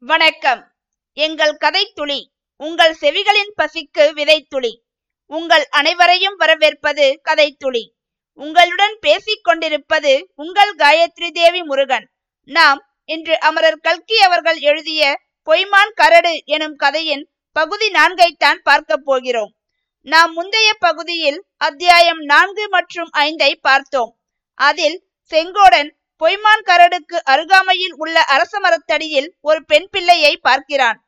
வணக்கம். 0.00 0.72
எங்கள் 1.12 1.56
கதைத்துளி 1.60 2.24
உங்கள் 2.56 2.96
செவிகளின் 3.00 3.50
பசிக்கு 3.56 4.12
விதைத்துளி. 4.12 4.80
உங்கள் 5.26 5.66
அனைவரையும் 5.68 6.36
வரவேற்பது 6.36 7.20
கதைத்துளி. 7.24 7.90
உங்களுடன் 8.32 8.96
பேசிக் 9.00 9.44
கொண்டிருப்பது 9.44 10.30
உங்கள் 10.34 10.74
காயத்ரி 10.74 11.30
தேவி 11.30 11.62
முருகன். 11.62 12.10
நாம் 12.44 12.86
இன்று 13.04 13.40
அமரர் 13.40 13.80
கல்கி 13.80 14.20
அவர்கள் 14.20 14.58
எழுதிய 14.58 15.20
பொய்மான் 15.46 15.92
கரடு 15.94 16.42
எனும் 16.44 16.76
கதையின் 16.76 17.28
பகுதி 17.52 17.90
நான்கைத்தான் 17.90 18.58
பார்க்க 18.62 18.96
போகிறோம். 18.96 19.54
நாம் 20.00 20.32
முந்தைய 20.32 20.74
பகுதியில் 20.78 21.44
அத்தியாயம் 21.56 22.18
நான்கு 22.18 22.68
மற்றும் 22.68 23.10
ஐந்தை 23.12 23.54
பார்த்தோம். 23.60 24.18
அதில் 24.54 25.08
செங்கோடன் 25.30 25.90
பொய்மான் 26.20 26.64
கரடுக்கு 26.68 27.16
அருகாமையில் 27.32 27.94
உள்ள 28.02 28.16
அரச 28.34 28.54
மரத்தடியில் 28.60 29.28
ஒரு 29.40 29.60
பெண் 29.64 29.88
பிள்ளையை 29.90 30.32
பார்க்கிறான். 30.46 30.98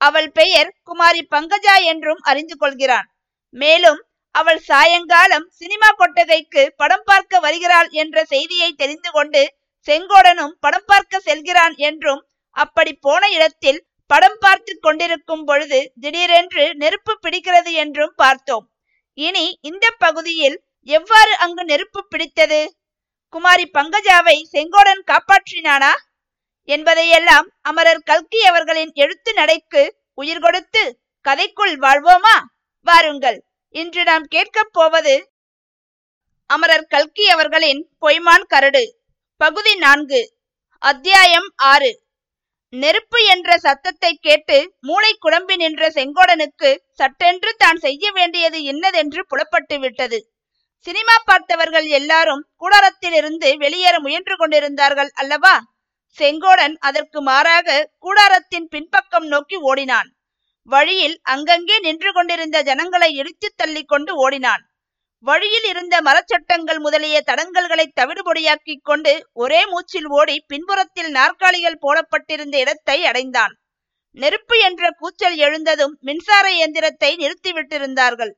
அவள் 0.00 0.28
பெயர் 0.30 0.70
குமாரி 0.82 1.22
பங்கஜா 1.34 1.76
என்றும் 1.92 2.20
அறிந்து 2.30 2.56
கொள்கிறான். 2.56 3.06
மேலும் 3.54 4.00
அவள் 4.34 4.60
சாயங்காலம் 4.60 5.46
சினிமா 5.60 5.88
கொட்டகைக்கு 5.90 6.62
படம் 6.76 7.04
பார்க்க 7.04 7.40
வருகிறாள் 7.40 7.88
என்ற 8.02 8.24
செய்தியை 8.24 8.70
தெரிந்து 8.72 9.10
கொண்டு 9.10 9.42
செங்கோடனும் 9.88 10.54
படம் 10.60 10.86
பார்க்க 10.86 11.20
செல்கிறான் 11.28 11.74
என்றும் 11.88 12.22
அப்படி 12.56 12.92
போன 13.06 13.22
இடத்தில் 13.28 13.80
படம் 14.10 14.38
பார்த்து 14.40 14.72
கொண்டிருக்கும் 14.78 15.44
பொழுது 15.44 15.78
திடீரென்று 16.02 16.64
நெருப்பு 16.82 17.12
பிடிக்கிறது 17.24 17.72
என்றும் 17.82 18.14
பார்த்தோம். 18.16 18.66
இனி 19.18 19.46
இந்த 19.60 19.86
பகுதியில் 20.04 20.56
எவ்வாறு 20.88 21.32
அங்கு 21.44 21.62
நெருப்பு 21.64 22.00
பிடித்தது? 22.12 22.60
குமாரி 23.28 23.70
பங்கஜாவை 23.74 24.36
செங்கோடன் 24.52 25.02
காப்பாற்றினானா? 25.06 25.90
என்பதையெல்லாம் 26.64 27.46
அமரர் 27.60 28.02
கல்கி 28.04 28.44
அவர்களின் 28.44 28.90
எழுத்து 28.94 29.32
நடைக்கு 29.32 29.82
உயிர் 30.14 30.40
கொடுத்து 30.40 30.98
கதைக்குள் 31.28 31.74
வாழ்வோமா? 31.84 32.36
வாருங்கள். 32.86 33.38
இன்று 33.74 34.02
நாம் 34.02 34.22
கேட்கப் 34.22 34.72
போவது 34.72 35.14
அமரர் 36.46 36.86
கல்கி 36.88 37.28
அவர்களின் 37.28 37.88
பொய்மான் 38.00 38.46
கரடு. 38.46 38.84
பகுதி 39.36 39.76
நான்கு 39.76 40.20
அத்தியாயம் 40.78 41.48
ஆறு. 41.56 42.02
நெருப்பு 42.68 43.24
என்ற 43.24 43.58
சத்தத்தை 43.58 44.18
கேட்டு 44.20 44.56
மூளை 44.80 45.18
குழம்பி 45.22 45.56
நின்ற 45.56 45.88
செங்கோடனுக்கு 45.88 46.70
சட்டென்று 46.92 47.54
தான் 47.56 47.76
செய்ய 47.76 48.10
வேண்டியது 48.12 48.58
என்னதென்று 48.62 49.20
புலப்பட்டு 49.28 49.78
விட்டது. 49.78 50.18
சினிமா 50.86 51.14
பார்த்தவர்கள் 51.24 51.86
எல்லாரும் 51.98 52.42
கூடாரத்திலிருந்து 52.62 53.48
வெளியேற 53.56 54.00
முயன்று 54.00 54.36
கொண்டிருந்தார்கள் 54.36 55.10
அல்லவா? 55.14 55.56
செங்கோடன் 56.18 56.74
அதற்கு 56.88 57.22
மாறாக 57.22 57.90
கூடாரத்தின் 57.98 58.68
பின்பக்கம் 58.68 59.26
நோக்கி 59.26 59.56
ஓடினான். 59.70 60.08
வழியில் 60.62 61.16
அங்கங்கே 61.22 61.76
நின்று 61.78 62.10
கொண்டிருந்த 62.12 62.62
ஜனங்களை 62.62 63.10
இடித்து 63.14 63.48
தள்ளி 63.56 63.82
கொண்டு 63.84 64.12
ஓடினான். 64.16 64.62
வழியில் 65.24 65.64
இருந்த 65.64 65.94
மரச்சட்டங்கள் 66.00 66.80
முதலிய 66.80 67.22
தடங்கல்களை 67.26 67.86
தவிடுபொடியாக்கிக் 68.00 68.82
கொண்டு 68.82 69.12
ஒரே 69.32 69.60
மூச்சில் 69.66 70.08
ஓடி 70.18 70.36
பின்புறத்தில் 70.46 71.10
நாற்காலிகள் 71.10 71.80
போடப்பட்டிருந்த 71.80 72.56
இடத்தை 72.58 72.98
அடைந்தான். 73.04 73.54
நெருப்பு 74.16 74.56
என்ற 74.58 74.90
கூச்சல் 75.00 75.36
எழுந்ததும் 75.36 75.94
மின்சார 76.00 76.46
இயந்திரத்தை 76.52 77.10
நிறுத்திவிட்டிருந்தார்கள். 77.16 78.32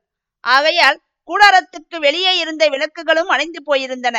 ஆகையால் 0.45 0.99
கூடாரத்துக்கு 1.31 1.99
வெளியே 1.99 2.39
இருந்த 2.39 2.69
விளக்குகளும் 2.69 3.29
அணைந்து 3.29 3.61
போயிருந்தன. 3.67 4.19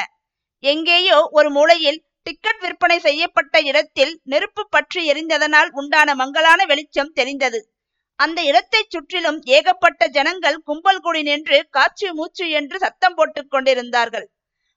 எங்கேயோ 0.64 1.28
ஒரு 1.32 1.52
மூலையில் 1.52 2.04
டிக்கெட் 2.24 2.60
விற்பனை 2.60 3.00
செய்யப்பட்ட 3.00 3.62
இடத்தில் 3.62 4.22
நெருப்பு 4.24 4.70
பற்றி 4.70 5.12
எரிந்ததனால் 5.12 5.70
உண்டான 5.72 6.16
மங்கலான 6.16 6.66
வெளிச்சம் 6.66 7.14
தெரிந்தது. 7.14 7.60
அந்த 8.16 8.42
இடத்தைச் 8.42 8.90
சுற்றிலும் 8.90 9.42
ஏகப்பட்ட 9.42 10.08
ஜனங்கள் 10.08 10.58
கும்பல் 10.58 11.00
கூடி 11.00 11.22
நின்று 11.22 11.68
காற்று 11.70 12.16
மூச்சு 12.16 12.50
என்று 12.50 12.78
சத்தம் 12.78 13.14
போட்டுக் 13.14 13.52
கொண்டிருந்தார்கள். 13.52 14.28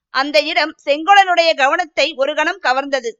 அந்த 0.09 0.41
இடம் 0.41 0.73
செங்கோலனுடைய 0.85 1.55
கவனத்தை 1.55 2.13
ஒரு 2.15 2.35
கணம் 2.35 2.61
கவர்ந்தது. 2.63 3.11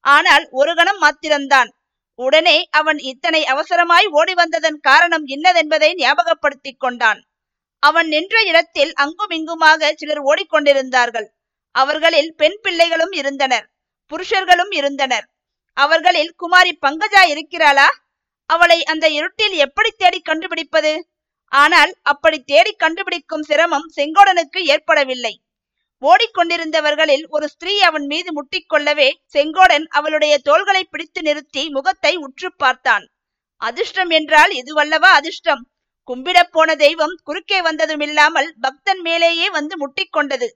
ஆனால் 0.00 0.48
ஒரு 0.50 0.74
கணம் 0.74 0.98
மாத்திரம்தான். 0.98 1.70
உடனே 2.14 2.68
அவன் 2.70 2.98
இத்தனை 2.98 3.44
அவசரமாய் 3.44 4.06
ஓடி 4.10 4.34
வந்ததன் 4.34 4.78
காரணம் 4.80 5.26
இன்னதென்பதை 5.26 5.90
ஞாபகப்படுத்திக் 5.94 6.80
கொண்டான். 6.80 7.20
அவன் 7.82 8.08
நின்ற 8.08 8.36
இடத்தில் 8.42 8.92
அங்குமிங்குமாக 8.94 9.90
சிலர் 9.92 10.22
ஓடிக்கொண்டிருந்தார்கள். 10.22 11.28
அவர்களில் 11.74 12.30
பெண் 12.34 12.58
பிள்ளைகளும் 12.62 13.12
இருந்தனர் 13.12 13.66
புருஷர்களும் 14.12 14.72
இருந்தனர். 14.72 15.26
அவர்களில் 15.76 16.32
குமாரி 16.36 16.78
பங்கஜா 16.86 17.22
இருக்கிறாளா? 17.28 17.88
அவளை 18.46 18.78
அந்த 18.84 19.06
இருட்டில் 19.08 19.52
எப்படி 19.52 19.90
தேடி 19.90 20.20
கண்டுபிடிப்பது? 20.20 20.92
ஆனால் 21.52 21.92
அப்படி 22.02 22.38
தேடி 22.42 22.72
கண்டுபிடிக்கும் 22.72 23.42
சிரமம் 23.42 23.88
செங்கோடனுக்கு 23.96 24.60
ஏற்படவில்லை. 24.64 25.34
ஓடிக்கொண்டிருந்தவர்களில் 26.02 27.24
ஒரு 27.28 27.46
ஸ்திரீ 27.48 27.74
அவன் 27.80 28.06
மீது 28.06 28.30
முட்டிக்கொள்ளவே 28.32 29.08
செங்கோடன் 29.34 29.86
அவளுடைய 29.88 30.38
தோள்களை 30.38 30.82
பிடித்து 30.84 31.22
நிறுத்தி 31.22 31.62
முகத்தை 31.68 32.12
உற்று 32.16 32.48
பார்த்தான். 32.56 33.04
அதிர்ஷ்டம் 33.62 34.10
என்றால் 34.10 34.50
இதுவல்லவா 34.50 35.10
அதிர்ஷ்டம்? 35.20 35.62
கும்பிடப் 36.08 36.52
போன 36.52 36.70
தெய்வம் 36.74 37.14
குறுக்கே 37.24 37.58
வந்ததும் 37.62 38.02
இல்லாமல் 38.06 38.48
பக்தன் 38.60 39.00
மேலேயே 39.00 39.48
வந்து 39.50 39.74
முட்டிக்கொண்டது. 39.82 40.48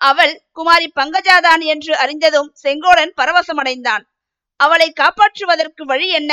அவள் 0.00 0.32
குமாரி 0.52 0.86
பங்கஜாதான் 0.96 1.62
என்று 1.72 1.92
அறிந்ததும் 1.96 2.48
செங்கோடன் 2.62 3.12
பரவசமடைந்தான். 3.16 4.04
அவளை 4.60 4.88
காப்பாற்றுவதற்கு 5.00 5.82
வழி 5.84 6.08
என்ன? 6.10 6.32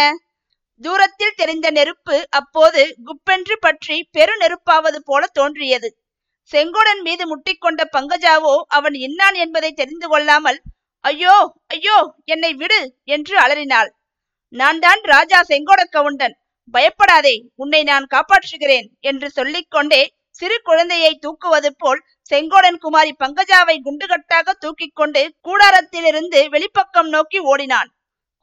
தூரத்தில் 0.81 1.37
தெரிந்த 1.37 1.67
நெருப்பு 1.71 2.15
அப்போது 2.29 2.81
குப்பென்று 3.07 3.55
பற்றி 3.59 3.95
பெரு 4.11 4.33
நெருப்பாவது 4.41 4.99
போல 5.09 5.23
தோன்றியது. 5.33 5.89
செங்கோடன் 6.51 7.01
மீது 7.01 7.23
முட்டிக்கொண்ட 7.31 7.81
பங்கஜாவோ 7.95 8.55
அவன் 8.77 8.95
இன்னான் 9.05 9.37
என்பதை 9.43 9.71
தெரிந்து 9.71 10.07
கொள்ளாமல் 10.07 10.59
ஐயோ 11.05 11.35
ஐயோ 11.67 11.97
என்னை 12.25 12.51
விடு 12.53 12.79
என்று 13.07 13.35
அலறினாள். 13.39 13.89
நான் 14.53 14.79
தான் 14.79 15.01
ராஜா 15.13 15.39
செங்கோட 15.49 15.81
கவுண்டன். 15.95 16.35
பயப்படாதே 16.71 17.35
உன்னை 17.55 17.83
நான் 17.83 18.07
காப்பாற்றுகிறேன் 18.13 18.87
என்று 18.99 19.29
சொல்லிக்கொண்டே 19.29 20.01
சிறு 20.29 20.61
குழந்தையை 20.63 21.19
தூக்குவது 21.21 21.69
போல் 21.77 22.01
செங்கோடன் 22.29 22.77
குமாரி 22.77 23.15
பங்கஜாவை 23.19 23.75
குண்டுகட்டாக 23.83 24.53
தூக்கிக் 24.59 24.95
கொண்டு 24.95 25.21
கூடாரத்திலிருந்து 25.43 26.49
வெளிப்பக்கம் 26.49 27.09
நோக்கி 27.09 27.39
ஓடினான். 27.39 27.89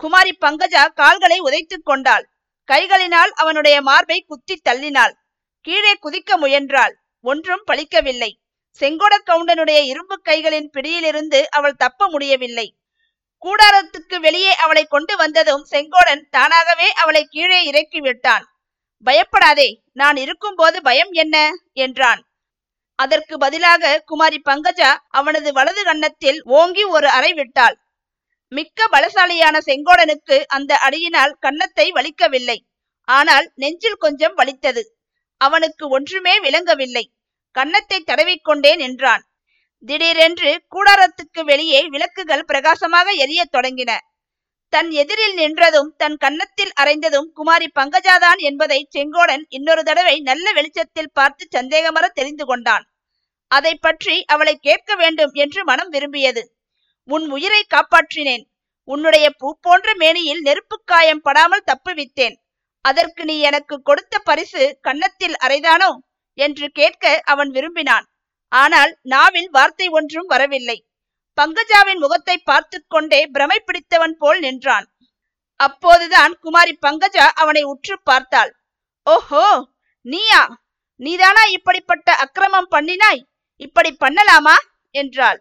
குமாரி 0.01 0.33
பங்கஜா 0.41 0.85
கால்களை 0.95 1.39
உதைத்துக் 1.41 1.85
கொண்டாள். 1.85 2.25
கைகளினால் 2.69 3.33
அவனுடைய 3.35 3.81
மார்பை 3.81 4.19
குத்தி 4.21 4.61
தள்ளினாள். 4.69 5.15
கீழே 5.61 5.93
குதிக்க 6.03 6.37
முயன்றாள். 6.37 6.95
ஒன்றும் 7.25 7.65
பலிக்கவில்லை 7.71 8.31
செங்கோட 8.81 9.15
கவுண்டனுடைய 9.27 9.81
இரும்பு 9.85 10.17
கைகளின் 10.25 10.71
பிடியிலிருந்து 10.75 11.51
அவள் 11.51 11.75
தப்ப 11.75 12.09
முடியவில்லை. 12.09 12.67
கூடாரத்துக்கு 13.45 14.17
வெளியே 14.21 14.55
அவளை 14.55 14.85
கொண்டு 14.85 15.17
வந்ததும் 15.17 15.65
செங்கோடன் 15.71 16.23
தானாகவே 16.31 16.93
அவளை 16.93 17.25
கீழே 17.25 17.65
இறக்கி 17.65 18.01
விட்டான். 18.01 18.45
பயப்படாதே 19.07 19.83
நான் 19.93 20.17
இருக்கும்போது 20.17 20.83
பயம் 20.83 21.13
என்ன? 21.13 21.37
என்றான். 21.73 22.23
அதற்கு 22.99 23.39
பதிலாக 23.39 24.03
குமாரி 24.05 24.43
பங்கஜா 24.45 24.91
அவனது 25.09 25.53
வலது 25.53 25.83
கன்னத்தில் 25.85 26.43
ஓங்கி 26.43 26.85
ஒரு 26.85 27.09
அறை 27.09 27.33
விட்டாள். 27.33 27.77
மிக்க 28.49 28.87
பலசாலியான 28.93 29.57
செங்கோடனுக்கு 29.67 30.37
அந்த 30.47 30.77
அடியினால் 30.77 31.37
கன்னத்தை 31.39 31.93
வலிக்கவில்லை. 31.93 32.59
ஆனால் 33.09 33.53
நெஞ்சில் 33.55 33.97
கொஞ்சம் 33.97 34.35
வலித்தது. 34.35 34.83
அவனுக்கு 35.41 35.89
ஒன்றுமே 35.89 36.41
விளங்கவில்லை. 36.41 37.05
கன்னத்தை 37.51 38.05
தடவிக்கொண்டே 38.07 38.77
நின்றான். 38.77 39.25
திடீரென்று 39.85 40.51
கூடாரத்துக்கு 40.75 41.41
வெளியே 41.45 41.81
விளக்குகள் 41.89 42.45
பிரகாசமாக 42.45 43.09
எரிய 43.25 43.43
தொடங்கின. 43.53 43.93
தன் 44.73 44.91
எதிரில் 44.91 45.37
நின்றதும் 45.41 45.91
தன் 45.97 46.17
கன்னத்தில் 46.17 46.73
அரைந்ததும் 46.81 47.29
குமாரி 47.33 47.69
பங்கஜாதான் 47.75 48.41
என்பதை 48.49 48.79
செங்கோடன் 48.97 49.45
இன்னொரு 49.49 49.83
தடவை 49.83 50.17
நல்ல 50.21 50.47
வெளிச்சத்தில் 50.53 51.13
பார்த்து 51.13 51.45
சந்தேகமர 51.57 52.05
தெரிந்து 52.09 52.45
கொண்டான். 52.45 52.85
அதை 53.51 53.75
பற்றி 53.75 54.17
அவளை 54.25 54.55
கேட்க 54.61 54.91
வேண்டும் 54.95 55.33
என்று 55.33 55.61
மனம் 55.65 55.89
விரும்பியது. 55.89 56.43
உன் 57.09 57.27
உயிரை 57.31 57.63
காப்பாற்றினேன். 57.75 58.45
உன்னுடைய 58.89 59.27
பூ 59.31 59.49
போன்ற 59.61 59.89
மேனியில் 59.95 60.41
நெருப்பு 60.41 60.77
காயம் 60.85 61.23
படாமல் 61.23 61.69
தப்புவித்தேன். 61.71 62.37
அதற்கு 62.85 63.23
நீ 63.25 63.37
எனக்கு 63.41 63.77
கொடுத்த 63.83 64.15
பரிசு 64.19 64.63
கன்னத்தில் 64.81 65.37
அரைதானோ 65.45 65.93
என்று 66.39 66.67
கேட்க 66.73 67.15
அவன் 67.25 67.51
விரும்பினான். 67.51 68.07
ஆனால் 68.55 68.93
நாவில் 69.13 69.51
வார்த்தை 69.57 69.87
ஒன்றும் 69.89 70.29
வரவில்லை. 70.33 70.77
பங்கஜாவின் 71.39 72.03
முகத்தை 72.03 72.37
பார்த்து 72.51 72.79
கொண்டே 72.95 73.21
பிரமை 73.27 73.59
பிடித்தவன் 73.61 74.17
போல் 74.19 74.41
நின்றான். 74.41 74.87
அப்போதுதான் 75.61 76.33
குமாரி 76.45 76.73
பங்கஜா 76.87 77.27
அவனை 77.43 77.63
உற்று 77.73 77.97
பார்த்தாள். 78.11 78.53
ஓஹோ 79.07 79.47
நீயா? 80.07 80.43
நீதானா 81.01 81.45
இப்படிப்பட்ட 81.57 82.09
அக்கிரமம் 82.25 82.73
பண்ணினாய்? 82.75 83.23
இப்படி 83.61 83.91
பண்ணலாமா? 84.05 84.57
என்றாள். 84.95 85.39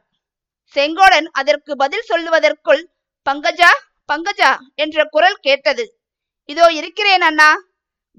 செங்கோடன் 0.75 1.27
அதற்கு 1.39 1.73
பதில் 1.75 2.07
சொல்லுவதற்குள் 2.11 2.83
பங்கஜா 3.27 3.71
பங்கஜா 4.09 4.51
என்ற 4.75 5.05
குரல் 5.05 5.37
கேட்டது. 5.47 5.85
இதோ 6.49 6.65
இருக்கிறேன் 6.79 7.25
அண்ணா. 7.27 7.49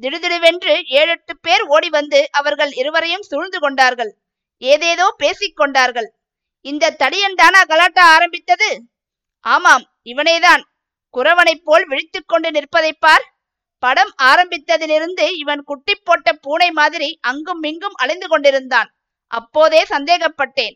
திடுதிடுவென்று 0.03 0.75
ஏழெட்டு 1.01 1.33
பேர் 1.47 1.65
ஓடி 1.75 1.89
வந்து 1.99 2.21
அவர்கள் 2.39 2.73
இருவரையும் 2.81 3.27
சூழ்ந்து 3.31 3.59
கொண்டார்கள். 3.65 4.13
ஏதேதோ 4.59 5.15
பேசிக் 5.17 5.57
கொண்டார்கள். 5.57 6.15
இந்த 6.61 6.97
தடியன் 6.99 7.35
தானா 7.35 7.65
கலாட்டா 7.65 8.03
ஆரம்பித்தது? 8.03 8.83
ஆமாம் 9.41 9.85
இவனேதான். 10.05 10.63
குறவனைப் 11.15 11.65
போல் 11.65 11.87
விழித்து 11.87 12.25
கொண்டு 12.25 12.51
நிற்பதைப் 12.51 13.01
பார். 13.01 13.33
படம் 13.79 14.15
ஆரம்பித்ததிலிருந்து 14.23 15.31
இவன் 15.35 15.63
குட்டி 15.63 15.95
போட்ட 15.95 16.33
பூனை 16.33 16.71
மாதிரி 16.71 17.19
அங்கும் 17.21 17.63
இங்கும் 17.63 17.95
அலைந்து 17.95 18.29
கொண்டிருந்தான். 18.29 18.95
அப்போதே 19.27 19.83
சந்தேகப்பட்டேன். 19.83 20.75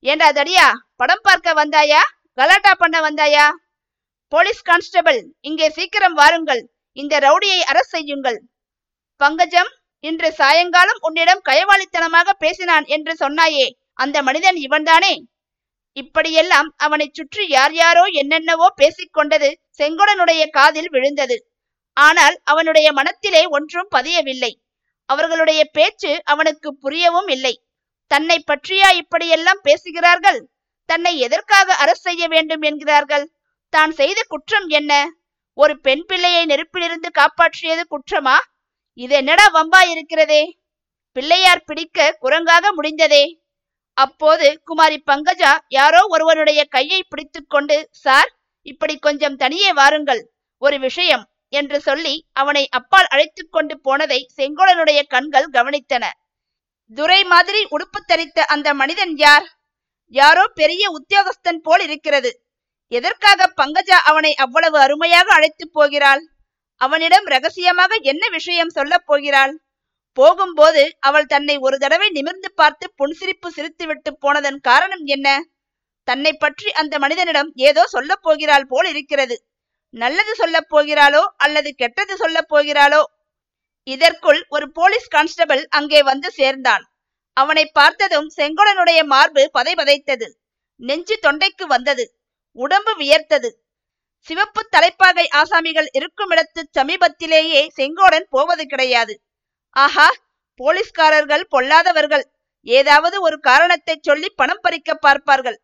ஏண்டா 0.00 0.30
தடியா 0.30 0.72
படம் 0.96 1.20
பார்க்க 1.22 1.54
வந்தாயா? 1.54 2.00
கலாட்டா 2.34 2.74
பண்ண 2.74 3.00
வந்தாயா? 3.00 3.50
போலீஸ் 4.28 4.62
கான்ஸ்டபிள் 4.62 5.36
இங்கே 5.40 5.70
சீக்கிரம் 5.70 6.14
வாருங்கள். 6.14 6.72
இந்த 6.92 7.18
ரவுடியை 7.18 7.60
அரசு 7.60 7.88
செய்யுங்கள். 7.88 8.42
பங்கஜம் 9.16 9.77
இன்று 10.04 10.32
சாயங்காலம் 10.32 11.00
உன்னிடம் 11.00 11.42
கயவாளித்தனமாக 11.48 12.30
பேசினான் 12.38 12.84
என்று 12.84 13.12
சொன்னாயே 13.20 13.66
அந்த 13.94 14.22
மனிதன் 14.22 14.56
இவன்தானே? 14.56 15.14
இப்படியெல்லாம் 15.92 16.68
அவனைச் 16.76 17.14
சுற்றி 17.14 17.48
யார் 17.48 17.74
யாரோ 17.74 18.04
என்னென்னவோ 18.04 18.66
பேசிக்கொண்டது 18.76 19.48
செங்கோடனுடைய 19.78 20.42
காதில் 20.50 20.90
விழுந்தது. 20.90 21.36
ஆனால் 21.96 22.36
அவனுடைய 22.44 22.88
மனத்திலே 22.92 23.42
ஒன்றும் 23.46 23.88
பதியவில்லை. 23.96 24.52
அவர்களுடைய 25.08 25.60
பேச்சு 25.64 26.20
அவனுக்கு 26.24 26.68
புரியவும் 26.82 27.28
இல்லை. 27.28 27.54
தன்னை 28.10 28.44
பற்றியா 28.50 28.88
இப்படியெல்லாம் 28.92 29.60
பேசுகிறார்கள்? 29.62 30.40
தன்னை 30.84 31.18
எதற்காக 31.18 31.74
அரசு 31.74 32.00
செய்ய 32.00 32.28
வேண்டும் 32.28 32.62
என்கிறார்கள்? 32.62 33.26
தான் 33.72 33.90
செய்த 33.90 34.20
குற்றம் 34.28 34.68
என்ன? 34.68 34.92
ஒரு 35.54 35.74
பெண் 35.80 36.04
பிள்ளையை 36.06 36.46
நெருப்பிலிருந்து 36.46 37.08
காப்பாற்றியது 37.18 37.82
குற்றமா? 37.90 38.36
இது 38.98 39.14
என்னடா 39.14 39.44
வம்பா 39.54 39.80
இருக்கிறதே? 39.90 40.42
பிள்ளையார் 41.12 41.66
பிடிக்க 41.66 42.16
குரங்காக 42.22 42.64
முடிந்ததே. 42.74 43.24
அப்போது 43.96 44.46
குமாரி 44.64 45.02
பங்கஜா 45.06 45.52
யாரோ 45.68 46.00
ஒருவனுடைய 46.08 46.60
கையை 46.64 47.00
பிடித்துக்கொண்டு 47.08 47.76
சார் 47.90 48.30
இப்படி 48.66 48.94
கொஞ்சம் 48.98 49.36
தனியே 49.36 49.70
வாருங்கள் 49.72 50.22
ஒரு 50.62 50.78
விஷயம் 50.78 51.24
என்று 51.48 51.80
சொல்லி 51.80 52.14
அவனை 52.32 52.68
அப்பால் 52.68 53.06
அழைத்து 53.06 53.42
கொண்டு 53.48 53.80
போனதை 53.80 54.18
செங்கோலனுடைய 54.36 55.02
கண்கள் 55.06 55.48
கவனித்தன. 55.52 56.04
துரை 56.96 57.20
மாதிரி 57.24 57.60
உடுப்பு 57.70 58.00
தரித்த 58.06 58.40
அந்த 58.46 58.68
மனிதன் 58.74 59.14
யார்? 59.16 59.46
யாரோ 60.14 60.44
பெரிய 60.54 60.84
உத்தியோகஸ்தன் 60.90 61.62
போல் 61.62 61.80
இருக்கிறது. 61.80 62.30
எதற்காக 62.92 63.50
பங்கஜா 63.56 63.98
அவனை 64.10 64.34
அவ்வளவு 64.34 64.78
அருமையாக 64.78 65.28
அழைத்து 65.32 65.64
போகிறாள்? 65.70 66.22
அவனிடம் 66.80 67.24
ரகசியமாக 67.24 67.94
என்ன 68.02 68.28
விஷயம் 68.28 68.68
சொல்லப் 68.68 69.06
போகிறாள்? 69.06 69.54
போகும்போது 70.12 70.96
அவள் 71.00 71.26
தன்னை 71.26 71.56
ஒரு 71.56 71.78
தடவை 71.78 72.08
நிமிர்ந்து 72.10 72.52
பார்த்து 72.52 72.86
புன்சிரிப்பு 72.98 73.48
சிரித்துவிட்டு 73.56 74.10
போனதன் 74.20 74.60
காரணம் 74.60 75.04
என்ன? 75.04 75.42
தன்னை 76.04 76.32
பற்றி 76.32 76.70
அந்த 76.72 76.98
மனிதனிடம் 76.98 77.50
ஏதோ 77.54 77.86
சொல்லப் 77.86 78.22
போகிறாள் 78.22 78.66
போல் 78.66 78.88
இருக்கிறது. 78.88 79.36
நல்லது 79.94 80.34
சொல்லப் 80.34 80.70
போகிறாளோ 80.70 81.22
அல்லது 81.36 81.70
கெட்டது 81.74 82.16
சொல்லப் 82.16 82.50
போகிறாளோ? 82.54 83.02
இதற்குள் 83.86 84.40
ஒரு 84.48 84.72
போலீஸ் 84.72 85.08
கான்ஸ்டபிள் 85.08 85.66
அங்கே 85.68 86.02
வந்து 86.02 86.30
சேர்ந்தான். 86.30 86.84
அவனை 87.32 87.70
பார்த்ததும் 87.72 88.28
செங்கோடனுடைய 88.36 89.04
மார்பு 89.04 89.50
பதை 89.52 89.74
பதைத்தது 89.74 90.28
நெஞ்சு 90.80 91.16
தொண்டைக்கு 91.22 91.64
வந்தது. 91.66 92.04
உடம்பு 92.52 92.92
வியர்த்தது. 92.96 93.50
சிவப்பு 94.26 94.62
தலைப்பாகை 94.74 95.26
ஆசாமிகள் 95.40 95.88
இருக்கும் 95.98 96.32
இடத்து 96.34 96.62
சமீபத்திலேயே 96.78 97.62
செங்கோடன் 97.78 98.26
போவது 98.30 98.64
கிடையாது. 98.64 99.14
ஆஹா 99.76 100.08
போலீஸ்காரர்கள் 100.60 101.44
பொல்லாதவர்கள். 101.54 102.24
ஏதாவது 102.66 103.16
ஒரு 103.20 103.36
காரணத்தை 103.40 103.94
சொல்லி 104.00 104.28
பணம் 104.40 104.62
பறிக்க 104.64 104.94
பார்ப்பார்கள். 104.94 105.58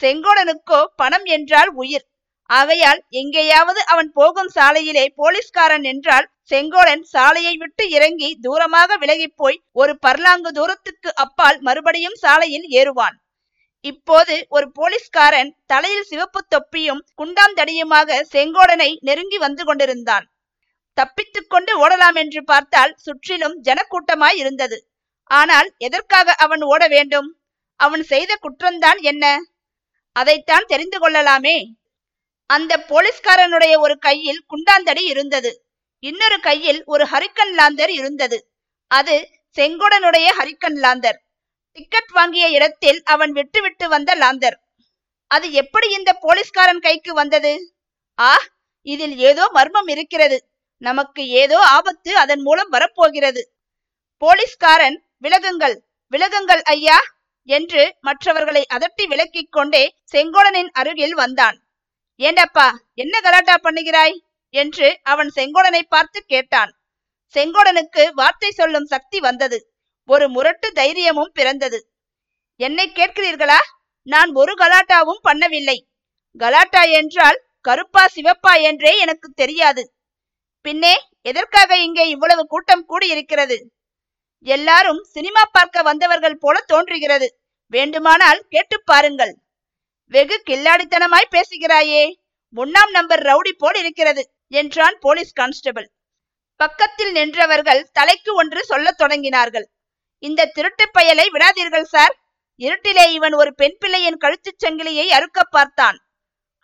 செங்கோடனுக்கோ 0.00 0.80
பணம் 0.96 1.26
என்றால் 1.36 1.70
உயிர். 1.74 2.06
ஆகையால் 2.50 3.00
எங்கேயாவது 3.20 3.80
அவன் 3.92 4.10
போகும் 4.12 4.50
சாலையிலே 4.56 5.04
போலீஸ்காரன் 5.20 5.86
என்றால் 5.92 6.26
செங்கோடன் 6.50 7.02
சாலையை 7.14 7.54
விட்டு 7.56 7.84
இறங்கி 7.96 8.28
தூரமாக 8.44 8.96
விலகிப் 9.02 9.36
போய் 9.36 9.58
ஒரு 9.72 9.92
பர்லாங்கு 10.06 10.50
தூரத்துக்கு 10.58 11.10
அப்பால் 11.24 11.58
மறுபடியும் 11.60 12.20
சாலையில் 12.24 12.66
ஏறுவான். 12.80 13.16
இப்போது 13.80 14.46
ஒரு 14.48 14.72
போலீஸ்காரன் 14.72 15.56
தலையில் 15.66 16.02
சிவப்பு 16.02 16.44
தொப்பியும் 16.44 17.04
குண்டாந்தடியுமாக 17.18 18.20
செங்கோடனை 18.32 18.96
நெருங்கி 19.00 19.38
வந்து 19.38 19.64
கொண்டிருந்தான். 19.64 20.26
தப்பித்துக் 20.94 21.50
கொண்டு 21.50 21.88
ஓடலாம் 21.88 22.14
என்று 22.14 22.44
பார்த்தால் 22.44 22.94
சுற்றிலும் 22.96 23.62
ஜனக்கூட்டமாய் 23.62 24.36
இருந்தது. 24.36 24.88
ஆனால் 25.30 25.74
எதற்காக 25.78 26.32
அவன் 26.32 26.62
ஓட 26.62 26.88
வேண்டும்? 26.88 27.38
அவன் 27.76 28.02
செய்த 28.02 28.38
குற்றம்தான் 28.42 29.00
என்ன? 29.00 29.24
அதைத்தான் 30.12 30.64
தெரிந்து 30.66 30.98
கொள்ளலாமே. 30.98 31.76
அந்த 32.46 32.84
போலீஸ்காரனுடைய 32.88 33.78
ஒரு 33.78 33.98
கையில் 33.98 34.44
குண்டாந்தடி 34.48 35.02
இருந்தது. 35.04 35.64
இன்னொரு 35.98 36.40
கையில் 36.40 36.84
ஒரு 36.84 37.04
ஹரிக்கன் 37.04 37.54
லாந்தர் 37.58 37.88
இருந்தது. 37.88 38.38
அது 38.86 39.28
செங்கோடனுடைய 39.56 40.26
ஹரிக்கன் 40.38 40.78
லாந்தர். 40.84 41.18
டிக்கெட் 41.78 42.12
வாங்கிய 42.12 42.46
இடத்தில் 42.48 43.00
அவன் 43.04 43.32
விட்டுவிட்டு 43.32 43.86
வந்த 43.88 44.10
லாந்தர். 44.14 44.56
அது 45.30 45.46
எப்படி 45.52 45.86
இந்த 45.90 46.10
போலீஸ்காரன் 46.24 46.84
கைக்கு 46.86 47.12
வந்தது? 47.14 47.52
ஆ 48.18 48.32
இதில் 48.86 49.16
ஏதோ 49.30 49.44
மர்மம் 49.52 49.88
இருக்கிறது. 49.88 50.38
நமக்கு 50.82 51.22
ஏதோ 51.42 51.58
ஆபத்து 51.76 52.10
அதன் 52.16 52.42
மூலம் 52.42 52.68
வரப்போகிறது. 52.68 53.42
போலீஸ்காரன் 54.22 54.96
விலகுங்கள் 55.20 55.76
விலகுங்கள் 56.12 56.62
ஐயா 56.74 56.98
என்று 57.48 57.82
மற்றவர்களை 58.00 58.62
அதட்டி 58.74 59.04
விலக்கிக் 59.12 59.54
கொண்டே 59.56 59.82
செங்கோடனின் 60.12 60.70
அருகில் 60.80 61.14
வந்தான். 61.14 61.56
ஏண்டப்பா 62.20 62.68
என்ன 62.94 63.14
கலாட்டா 63.20 63.56
பண்ணுகிறாய்? 63.62 64.16
என்று 64.54 64.88
அவன் 65.02 65.30
செங்கோடனை 65.36 65.82
பார்த்து 65.88 66.18
கேட்டான். 66.26 66.70
செங்கோடனுக்கு 67.34 68.04
வார்த்தை 68.14 68.50
சொல்லும் 68.50 68.88
சக்தி 68.94 69.18
வந்தது. 69.20 69.58
ஒரு 70.08 70.26
முரட்டு 70.28 70.68
தைரியமும் 70.72 71.32
பிறந்தது. 71.32 71.78
என்னை 72.60 72.86
கேட்கிறீர்களா? 72.94 73.60
நான் 74.06 74.30
ஒரு 74.32 74.52
கலாட்டாவும் 74.54 75.24
பண்ணவில்லை. 75.28 75.78
கலாட்டா 76.38 76.82
என்றால் 76.82 77.38
கருப்பா 77.60 78.02
சிவப்பா 78.14 78.52
என்றே 78.62 78.92
எனக்கு 78.98 79.28
தெரியாது. 79.32 79.82
பின்னே 80.64 80.94
எதற்காக 81.22 81.76
இங்கே 81.76 82.08
இவ்வளவு 82.08 82.46
கூட்டம் 82.46 82.86
கூடியிருக்கிறது? 82.88 83.56
எல்லாரும் 84.46 85.02
சினிமா 85.04 85.42
பார்க்க 85.52 85.82
வந்தவர்கள் 85.82 86.38
போல 86.38 86.56
தோன்றுகிறது. 86.60 87.28
வேண்டுமானால் 87.72 88.40
கேட்டு 88.48 88.76
பாருங்கள். 88.84 89.34
வெகு 90.12 90.36
கில்லாடித்தனமாய் 90.50 91.32
பேசுகிறாயே. 91.36 92.02
முன்னாம் 92.54 92.90
நம்பர் 92.90 93.22
ரவுடி 93.22 93.52
போல் 93.58 93.78
இருக்கிறது 93.78 94.22
என்றான் 94.48 94.96
போலீஸ் 95.00 95.32
கான்ஸ்டபிள். 95.32 95.88
பக்கத்தில் 96.60 97.12
நின்றவர்கள் 97.12 97.82
தலைக்கு 97.92 98.30
ஒன்று 98.34 98.60
சொல்லத் 98.64 99.00
தொடங்கினார்கள். 99.00 99.66
இந்த 100.18 100.46
திருட்டு 100.46 100.90
பயலை 100.98 101.26
விடாதீர்கள் 101.30 101.90
சார். 101.94 102.14
இருட்டிலே 102.60 103.10
இவன் 103.12 103.32
ஒரு 103.32 103.54
பெண் 103.54 103.76
பிள்ளையின் 103.78 104.20
கழுத்துச் 104.24 104.62
சங்கிலியை 104.64 105.06
அறுக்க 105.06 105.44
பார்த்தான். 105.44 105.98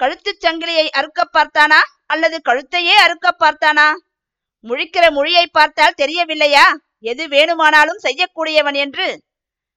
கழுத்துச் 0.01 0.43
சங்கிலியை 0.45 0.89
அறுக்க 0.91 1.29
பார்த்தானா? 1.33 1.81
அல்லது 2.07 2.41
கழுத்தையே 2.49 2.97
அறுக்க 2.97 3.37
பார்த்தானா? 3.43 3.93
முழிக்கிற 4.63 5.11
மொழியை 5.11 5.47
பார்த்தால் 5.47 5.99
தெரியவில்லையா? 6.03 6.67
எது 6.99 7.29
வேணுமானாலும் 7.29 8.03
செய்யக்கூடியவன் 8.03 8.75
என்று. 8.75 9.19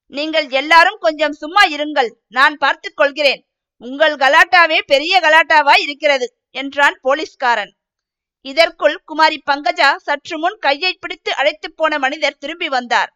நீங்கள் 0.06 0.48
எல்லாரும் 0.50 1.00
கொஞ்சம் 1.00 1.32
சும்மா 1.32 1.64
இருங்கள் 1.66 2.10
நான் 2.28 2.56
பார்த்து 2.58 2.94
கொள்கிறேன். 2.94 3.42
உங்கள் 3.78 4.16
கலாட்டாவே 4.16 4.80
பெரிய 4.86 5.20
கலாட்டாவாய் 5.20 5.82
இருக்கிறது 5.82 6.28
என்றான் 6.52 6.96
போலீஸ்காரன். 7.02 7.72
இதற்குள் 8.42 8.98
குமாரி 9.06 9.42
பங்கஜா 9.50 9.96
சற்று 9.96 10.40
முன் 10.40 10.58
கையை 10.60 10.94
பிடித்து 10.94 11.36
அழைத்து 11.36 11.74
போன 11.74 12.00
மனிதர் 12.00 12.38
திரும்பி 12.38 12.68
வந்தார். 12.68 13.12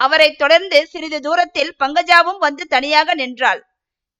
அவரை 0.00 0.28
தொடர்ந்து 0.32 0.78
சிறிது 0.86 1.18
தூரத்தில் 1.20 1.72
பங்கஜாவும் 1.82 2.38
வந்து 2.38 2.64
தனியாக 2.66 3.14
நின்றாள். 3.14 3.60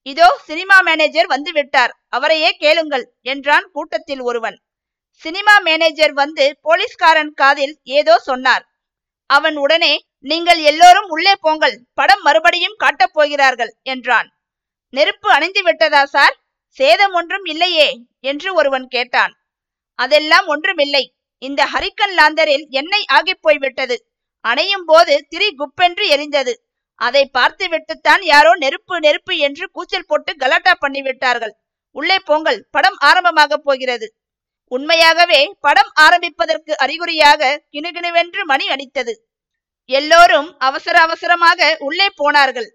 இதோ 0.06 0.28
சினிமா 0.46 0.76
மேனேஜர் 0.80 1.26
வந்து 1.26 1.50
விட்டார் 1.52 1.92
அவரையே 2.08 2.50
கேளுங்கள் 2.52 3.04
என்றான் 3.22 3.66
கூட்டத்தில் 3.72 4.20
ஒருவன். 4.20 4.56
சினிமா 5.24 5.54
மேனேஜர் 5.58 6.12
வந்து 6.12 6.44
போலீஸ்காரன் 6.60 7.32
காதில் 7.34 7.74
ஏதோ 7.98 8.14
சொன்னார். 8.18 8.64
அவன் 9.30 9.56
உடனே 9.56 9.92
நீங்கள் 10.20 10.60
எல்லோரும் 10.60 11.08
உள்ளே 11.08 11.34
போங்கள். 11.40 11.76
படம் 11.94 12.22
மறுபடியும் 12.22 12.76
காட்டப் 12.76 13.14
போகிறார்கள் 13.14 13.72
என்றான். 13.82 14.28
நெருப்பு 14.92 15.28
அணைந்து 15.30 15.62
விட்டதா 15.62 16.02
சார்? 16.04 16.34
சேதம் 16.78 17.12
ஒன்றும் 17.12 17.44
இல்லையே 17.44 17.88
என்று 18.20 18.54
ஒருவன் 18.54 18.86
கேட்டான். 18.86 19.32
அதெல்லாம் 19.98 20.46
ஒன்றுமில்லை. 20.46 21.04
இந்த 21.42 21.62
ஹரிக்கன் 21.72 22.14
லாந்தரில் 22.18 22.64
எண்ணெய் 22.70 23.08
ஆகிப் 23.12 23.42
போய்விட்டது. 23.42 23.96
அணையும் 24.44 24.86
போது 24.86 25.14
திரி 25.28 25.48
குப்பென்று 25.58 26.04
எரிந்தது. 26.14 26.54
அதை 26.98 27.22
பார்த்து 27.26 27.64
விட்டுத்தான் 27.68 28.22
யாரோ 28.22 28.52
நெருப்பு 28.54 29.00
நெருப்பு 29.00 29.34
என்று 29.36 29.64
கூச்சல் 29.70 30.06
போட்டு 30.06 30.32
கலாட்டா 30.36 30.72
பண்ணிவிட்டார்கள். 30.80 31.54
உள்ளே 31.96 32.18
போங்கள் 32.18 32.58
படம் 32.70 32.98
ஆரம்பமாக 33.00 33.56
போகிறது. 33.56 34.06
உண்மையாகவே 34.72 35.40
படம் 35.60 35.90
ஆரம்பிப்பதற்கு 35.94 36.72
அறிகுறியாக 36.78 37.50
கிணுகிணுவென்று 37.72 38.42
மணி 38.44 38.66
அடித்தது. 38.68 39.14
எல்லோரும் 39.90 40.48
அவசர 40.58 40.96
அவசரமாக 41.00 41.76
உள்ளே 41.78 42.08
போனார்கள். 42.16 42.68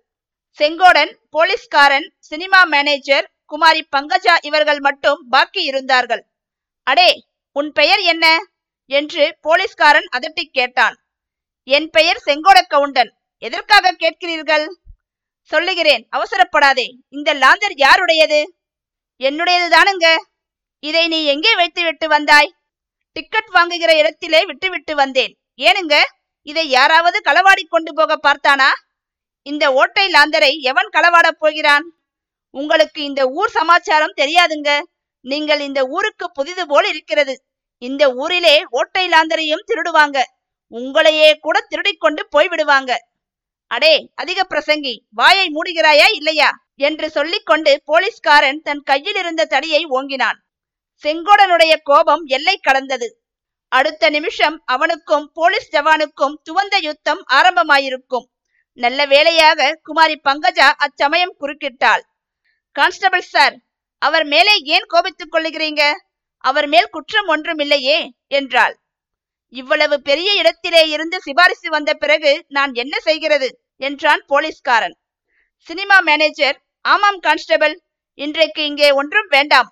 செங்கோடன் 0.59 1.11
போலீஸ்காரன் 1.29 2.07
சினிமா 2.19 2.61
மேனேஜர் 2.63 3.27
குமாரி 3.45 3.81
பங்கஜா 3.95 4.35
இவர்கள் 4.41 4.79
மட்டும் 4.79 5.19
பாக்கி 5.29 5.61
இருந்தார்கள். 5.63 6.23
அடே 6.87 7.09
உன் 7.55 7.71
பெயர் 7.71 8.01
என்ன? 8.13 8.25
என்று 8.91 9.23
போலீஸ்காரன் 9.41 10.09
அதட்டி 10.17 10.43
கேட்டான். 10.51 10.95
என் 11.67 11.89
பெயர் 11.89 12.21
செங்கோட 12.25 12.59
கவுண்டன் 12.67 13.11
எதற்காக 13.37 13.91
கேட்கிறீர்கள்? 13.91 14.65
சொல்லுகிறேன் 15.51 16.07
அவசரப்படாதே. 16.11 16.87
இந்த 17.09 17.33
லாந்தர் 17.33 17.75
யாருடையது? 17.75 18.39
என்னுடையது 19.21 19.67
தானுங்க 19.75 20.07
இதை 20.79 21.07
நீ 21.07 21.25
எங்கே 21.25 21.55
வைத்து 21.55 21.83
விட்டு 21.83 22.07
வந்தாய்? 22.07 22.49
டிக்கெட் 23.11 23.49
வாங்குகிற 23.49 23.91
இடத்திலே 23.95 24.45
விட்டுவிட்டு 24.45 24.95
வந்தேன். 24.95 25.33
ஏனுங்க 25.55 25.95
இதை 26.41 26.69
யாராவது 26.69 27.21
களவாடி 27.25 27.63
கொண்டு 27.67 27.93
போக 27.93 28.17
பார்த்தானா? 28.17 28.69
இந்த 29.41 29.73
ஓட்டை 29.73 30.11
லாந்தரை 30.11 30.51
எவன் 30.61 30.89
களவாடப் 30.93 31.39
போகிறான்? 31.39 31.85
உங்களுக்கு 32.53 33.03
இந்த 33.03 33.27
ஊர் 33.27 33.49
சமாச்சாரம் 33.49 34.17
தெரியாதுங்க. 34.17 34.79
நீங்கள் 35.21 35.59
இந்த 35.59 35.85
ஊருக்கு 35.85 36.31
புதிது 36.31 36.67
போல் 36.67 36.87
இருக்கிறது. 36.87 37.33
இந்த 37.77 38.13
ஊரிலே 38.13 38.63
ஓட்டை 38.69 39.09
லாந்தரையும் 39.09 39.67
திருடுவாங்க. 39.67 40.17
உங்களையே 40.71 41.29
கூட 41.39 41.67
திருடிக்கொண்டு 41.69 42.27
போய்விடுவாங்க. 42.31 42.91
அடே 43.67 44.09
அதிக 44.15 44.45
பிரசங்கி 44.49 44.99
வாயை 45.09 45.47
மூடுகிறாயா 45.47 46.07
இல்லையா? 46.13 46.49
என்று 46.75 47.09
சொல்லிக்கொண்டு 47.09 47.81
போலீஸ்காரன் 47.85 48.61
தன் 48.61 48.83
கையில் 48.83 49.15
இருந்த 49.15 49.45
தடியை 49.45 49.85
ஓங்கினான். 49.85 50.37
செங்கோடனுடைய 51.03 51.73
கோபம் 51.83 52.23
எல்லை 52.25 52.57
கடந்தது. 52.57 53.21
அடுத்த 53.67 54.09
நிமிஷம் 54.09 54.61
அவனுக்கும் 54.65 55.31
போலீஸ் 55.33 55.71
ஜவானுக்கும் 55.73 56.35
துவந்த 56.43 56.75
யுத்தம் 56.81 57.23
ஆரம்பமாயிருக்கும். 57.31 58.27
நல்ல 58.77 59.05
வேளையாக 59.05 59.79
குமாரி 59.83 60.21
பங்கஜா 60.23 60.67
அச்சமயம் 60.77 61.35
குறுக்கிட்டாள். 61.39 62.03
கான்ஸ்டபிள் 62.71 63.21
சார் 63.21 63.55
அவர் 63.97 64.25
மேலே 64.25 64.53
ஏன் 64.63 64.85
கோபித்துக் 64.87 65.33
கொள்ளுகிறீங்க? 65.33 65.91
அவர் 66.43 66.67
மேல் 66.67 66.89
குற்றம் 66.89 67.27
ஒன்றும் 67.27 67.57
இல்லையே 67.57 68.11
என்றாள். 68.27 68.75
இவ்வளவு 69.53 69.95
பெரிய 70.01 70.29
இடத்திலே 70.33 70.89
இருந்து 70.89 71.17
சிபாரிசு 71.21 71.69
வந்த 71.69 71.93
பிறகு 71.93 72.31
நான் 72.47 72.73
என்ன 72.73 72.95
செய்கிறது? 72.99 73.49
என்றான் 73.81 74.23
போலீஸ்காரன். 74.27 74.95
சினிமா 75.67 75.97
மேனேஜர் 75.99 76.57
ஆமாம் 76.85 77.19
கான்ஸ்டபிள் 77.19 77.75
இன்றைக்கு 78.17 78.61
இங்கே 78.65 78.89
ஒன்றும் 78.91 79.29
வேண்டாம். 79.29 79.69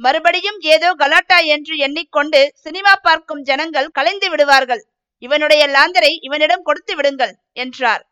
மறுபடியும் 0.00 0.58
ஏதோ 0.74 0.94
கலாட்டா 0.94 1.38
என்று 1.54 1.74
எண்ணிக்கொண்டு 1.76 2.40
சினிமா 2.54 2.92
பார்க்கும் 2.96 3.42
ஜனங்கள் 3.42 3.88
கலைந்து 3.88 4.28
விடுவார்கள். 4.30 4.82
இவனுடைய 5.22 5.62
லாந்தரை 5.66 6.12
இவனிடம் 6.20 6.62
கொடுத்து 6.62 6.92
விடுங்கள் 6.96 7.34
என்றார். 7.52 8.02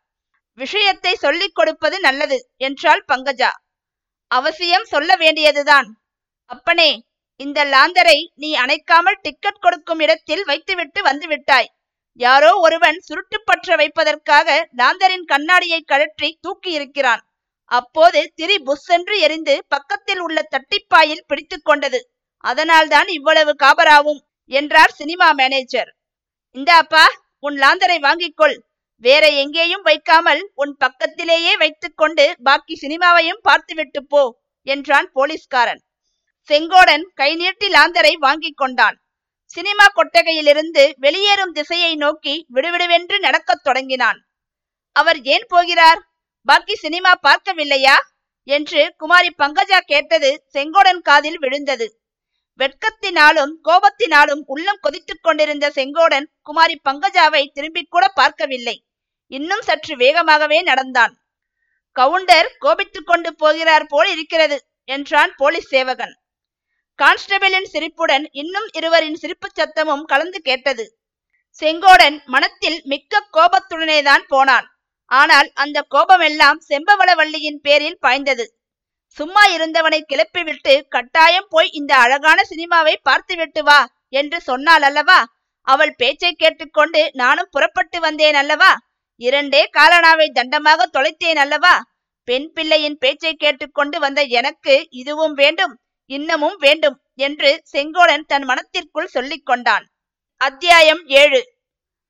விஷயத்தை 0.57 1.15
சொல்லிக் 1.15 1.55
கொடுப்பது 1.55 1.97
நல்லது 1.99 2.37
என்றாள் 2.57 3.03
பங்கஜா. 3.07 3.51
அவசியம் 4.31 4.85
சொல்ல 4.85 5.15
வேண்டியதுதான். 5.15 5.87
அப்பனே 6.49 6.89
இந்த 7.39 7.59
லாந்தரை 7.73 8.17
நீ 8.41 8.49
அணைக்காமல் 8.63 9.19
டிக்கெட் 9.25 9.63
கொடுக்கும் 9.65 10.01
இடத்தில் 10.05 10.43
வைத்துவிட்டு 10.49 10.99
வந்துவிட்டாய். 11.09 11.69
யாரோ 12.19 12.51
ஒருவன் 12.65 12.97
சுருட்டு 13.07 13.37
பற்ற 13.49 13.75
வைப்பதற்காக 13.81 14.47
லாந்தரின் 14.79 15.25
கண்ணாடியை 15.31 15.79
கழற்றி 15.91 16.29
தூக்கி 16.41 16.71
இருக்கிறான். 16.77 17.21
அப்போது 17.71 18.19
திரி 18.35 18.55
புஸ்ஸென்று 18.67 19.15
எரிந்து 19.25 19.55
பக்கத்தில் 19.67 20.21
உள்ள 20.25 20.37
தட்டிப்பாயில் 20.53 21.25
பிடித்து 21.27 21.57
கொண்டது. 21.61 21.99
அதனால்தான் 22.43 23.09
இவ்வளவு 23.17 23.51
காபராவும் 23.63 24.21
என்றார் 24.51 24.93
சினிமா 24.99 25.27
மேனேஜர். 25.33 25.89
இந்தாப்பா 26.55 27.05
உன் 27.39 27.57
லாந்தரை 27.63 27.97
வாங்கிக்கொள் 28.07 28.55
வேற 29.03 29.25
எங்கேயும் 29.41 29.83
வைக்காமல் 29.83 30.41
உன் 30.61 30.73
பக்கத்திலேயே 30.77 31.53
வைத்துக்கொண்டு 31.57 32.25
பாக்கி 32.47 32.75
சினிமாவையும் 32.81 33.43
பார்த்துவிட்டு 33.47 34.01
போ 34.13 34.23
என்றான் 34.67 35.07
போலீஸ்காரன். 35.17 35.81
செங்கோடன் 36.49 37.01
கை 37.13 37.35
நீட்டி 37.35 37.67
லாந்தரை 37.67 38.13
வாங்கிக் 38.13 38.57
கொண்டான். 38.57 39.01
சினிமா 39.45 39.85
கொட்டகையிலிருந்து 39.87 40.91
வெளியேறும் 40.95 41.51
திசையை 41.51 41.95
நோக்கி 41.95 42.45
விடுவிடுவென்று 42.53 43.19
நடக்கத் 43.19 43.63
தொடங்கினான். 43.63 44.27
அவர் 44.91 45.21
ஏன் 45.21 45.45
போகிறார்? 45.47 46.01
பாக்கி 46.43 46.75
சினிமா 46.75 47.11
பார்க்கவில்லையா? 47.23 47.95
என்று 48.43 48.93
குமாரி 48.97 49.33
பங்கஜா 49.37 49.79
கேட்டது 49.79 50.45
செங்கோடன் 50.53 51.01
காதில் 51.01 51.39
விழுந்தது. 51.39 52.01
வெட்கத்தினாலும் 52.59 53.51
கோபத்தினாலும் 53.63 54.41
உள்ளம் 54.45 54.77
கொதித்துக் 54.81 55.23
கொண்டிருந்த 55.23 55.69
செங்கோடன் 55.69 56.25
குமாரி 56.41 56.81
பங்கஜாவை 56.89 57.47
திரும்பிக் 57.53 57.91
கூட 57.91 58.07
பார்க்கவில்லை. 58.07 58.85
இன்னும் 59.27 59.61
சற்று 59.61 59.95
வேகமாகவே 59.95 60.61
நடந்தான். 60.61 61.13
கவுண்டர் 61.91 62.55
கோபித்துக் 62.59 63.07
கொண்டு 63.07 63.35
போகிறார் 63.35 63.85
போல் 63.85 64.11
இருக்கிறது 64.11 64.65
என்றான் 64.85 65.33
போலீஸ் 65.37 65.67
சேவகன். 65.67 66.17
கான்ஸ்டபிளின் 67.01 67.67
சிரிப்புடன் 67.73 68.29
இன்னும் 68.31 68.67
இருவரின் 68.71 69.15
சிரிப்புச் 69.15 69.57
சத்தமும் 69.59 70.03
கலந்து 70.03 70.41
கேட்டது. 70.41 70.85
செங்கோடன் 71.61 72.23
மனத்தில் 72.25 72.81
மிக்க 72.83 73.21
கோபத்துடனேதான் 73.33 74.23
போனான். 74.27 74.67
ஆனால் 75.05 75.51
அந்த 75.53 75.81
கோபமெல்லாம் 75.81 76.59
செம்பவளவள்ளியின் 76.69 77.61
பேரில் 77.61 77.99
பாய்ந்தது. 77.99 78.45
சும்மா 79.17 79.45
இருந்தவனை 79.45 80.01
கிளப்பிவிட்டு 80.11 80.73
கட்டாயம் 80.89 81.47
போய் 81.49 81.69
இந்த 81.71 81.95
அழகான 81.95 82.39
சினிமாவை 82.49 82.95
பார்த்துவிட்டு 83.01 83.63
வா 83.63 83.79
என்று 84.09 84.41
சொன்னாள் 84.41 84.81
அல்லவா? 84.81 85.19
அவள் 85.61 85.95
பேச்சை 85.95 86.31
கேட்டுக்கொண்டு 86.33 87.09
நானும் 87.13 87.51
புறப்பட்டு 87.51 87.99
வந்தேன் 87.99 88.33
அல்லவா? 88.33 88.71
இரண்டே 89.15 89.69
காலனாவை 89.77 90.27
தண்டமாக 90.39 90.85
தொலைத்தேன் 90.93 91.35
அல்லவா? 91.35 91.83
பெண் 92.23 92.51
பிள்ளையின் 92.51 92.97
பேச்சை 92.97 93.33
கேட்டுக்கொண்டு 93.33 93.99
வந்த 93.99 94.21
எனக்கு 94.39 94.87
இதுவும் 94.89 95.33
வேண்டும். 95.33 95.75
இன்னமும் 96.09 96.55
வேண்டும் 96.55 97.01
என்று 97.15 97.63
செங்கோடன் 97.71 98.25
தன் 98.27 98.43
மனத்திற்குள் 98.43 99.05
சொல்லிக் 99.05 99.45
கொண்டான். 99.45 99.85
அத்தியாயம் 100.37 101.05
ஏழு. 101.05 101.41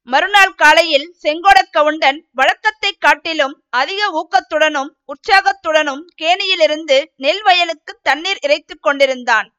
மறுநாள் 0.03 0.53
காலையில் 0.55 1.15
செங்கோட 1.23 1.61
கவுண்டன் 1.71 2.27
வழக்கத்தை 2.31 2.91
காட்டிலும் 2.99 3.63
அதிக 3.69 4.01
ஊக்கத்துடனும் 4.11 4.91
உற்சாகத்துடனும் 5.05 6.03
கேணியிலிருந்து 6.21 7.11
நெல் 7.15 7.41
வயலுக்கு 7.41 7.99
தண்ணீர் 8.01 8.37
இறைத்து 8.41 8.79
கொண்டிருந்தான். 8.79 9.49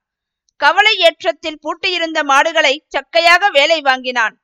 கவலை 0.56 0.94
ஏற்றத்தில் 0.98 1.60
பூட்டியிருந்த 1.64 2.22
மாடுகளை 2.22 2.86
சக்கையாக 2.96 3.50
வேலை 3.50 3.80
வாங்கினான். 3.80 4.34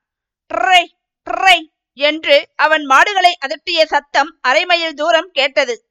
ட்ரை 0.54 0.84
ட்ரை 1.26 1.58
என்று 1.98 2.48
அவன் 2.56 2.84
மாடுகளை 2.84 3.38
அதட்டிய 3.46 3.82
சத்தம் 3.84 4.38
அரை 4.40 4.64
மைல் 4.64 4.94
தூரம் 4.94 5.30
கேட்டது. 5.30 5.85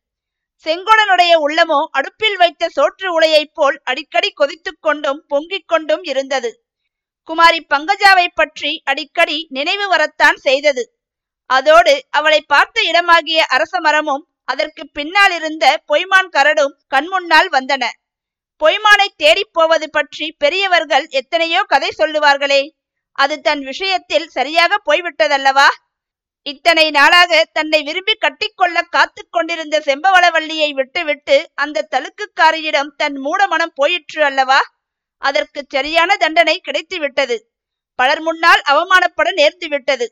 செங்கோடனுடைய 0.64 1.34
உள்ளமோ 1.36 1.80
அடுப்பில் 1.92 2.38
வைத்த 2.38 2.70
சோற்று 2.76 3.08
உலையைப் 3.08 3.54
போல் 3.54 3.82
அடிக்கடி 3.84 4.30
கொதித்துக் 4.32 4.82
கொண்டும் 4.82 5.20
பொங்கிக் 5.28 5.68
கொண்டும் 5.68 6.04
இருந்தது. 6.04 6.52
குமாரி 7.30 7.60
பங்கஜாவை 7.74 8.28
பற்றி 8.34 8.72
அடிக்கடி 8.84 9.38
நினைவு 9.50 9.88
வரத்தான் 9.88 10.36
செய்தது. 10.38 10.84
அதோடு 11.50 11.94
அவளை 12.10 12.42
பார்த்த 12.42 12.82
இடமாகிய 12.82 13.40
அரச 13.48 13.80
மரமும் 13.80 14.24
அதற்கு 14.44 14.84
பின்னால் 14.88 15.32
இருந்த 15.32 15.66
பொய்மான் 15.88 16.30
கரடும் 16.30 16.74
கண்முன்னால் 16.96 17.50
வந்தன. 17.50 17.84
பொய்மானை 18.62 19.08
தேடிப் 19.18 19.54
போவது 19.54 19.88
பற்றி 19.90 20.28
பெரியவர்கள் 20.38 21.06
எத்தனையோ 21.10 21.62
கதை 21.64 21.90
சொல்லுவார்களே 21.98 22.62
அது 23.18 23.36
தன் 23.42 23.64
விஷயத்தில் 23.64 24.28
சரியாக 24.28 24.78
போய்விட்டதல்லவா? 24.86 25.68
இத்தனை 26.46 26.92
நாளாக 26.92 27.32
தன்னை 27.52 27.84
விரும்பி 27.84 28.14
கட்டிக்கொள்ள 28.16 28.82
காத்து 28.90 29.22
கொண்டிருந்த 29.30 29.76
செம்பவளவள்ளியை 29.86 30.70
விட்டுவிட்டு 30.74 31.38
அந்த 31.54 31.88
தலுக்குக்காரியிடம் 31.94 32.92
தன் 32.98 33.18
மூடமனம் 33.20 33.74
போயிற்று 33.76 34.22
அல்லவா? 34.24 34.60
அதற்கு 35.22 35.60
சரியான 35.68 36.16
தண்டனை 36.16 36.56
கிடைத்து 36.58 37.00
விட்டது 37.00 37.38
பலர் 38.00 38.22
முன்னால் 38.22 38.62
அவமானப்பட 38.72 39.30
நேர்ந்து 39.40 39.68
விட்டது 39.68 40.06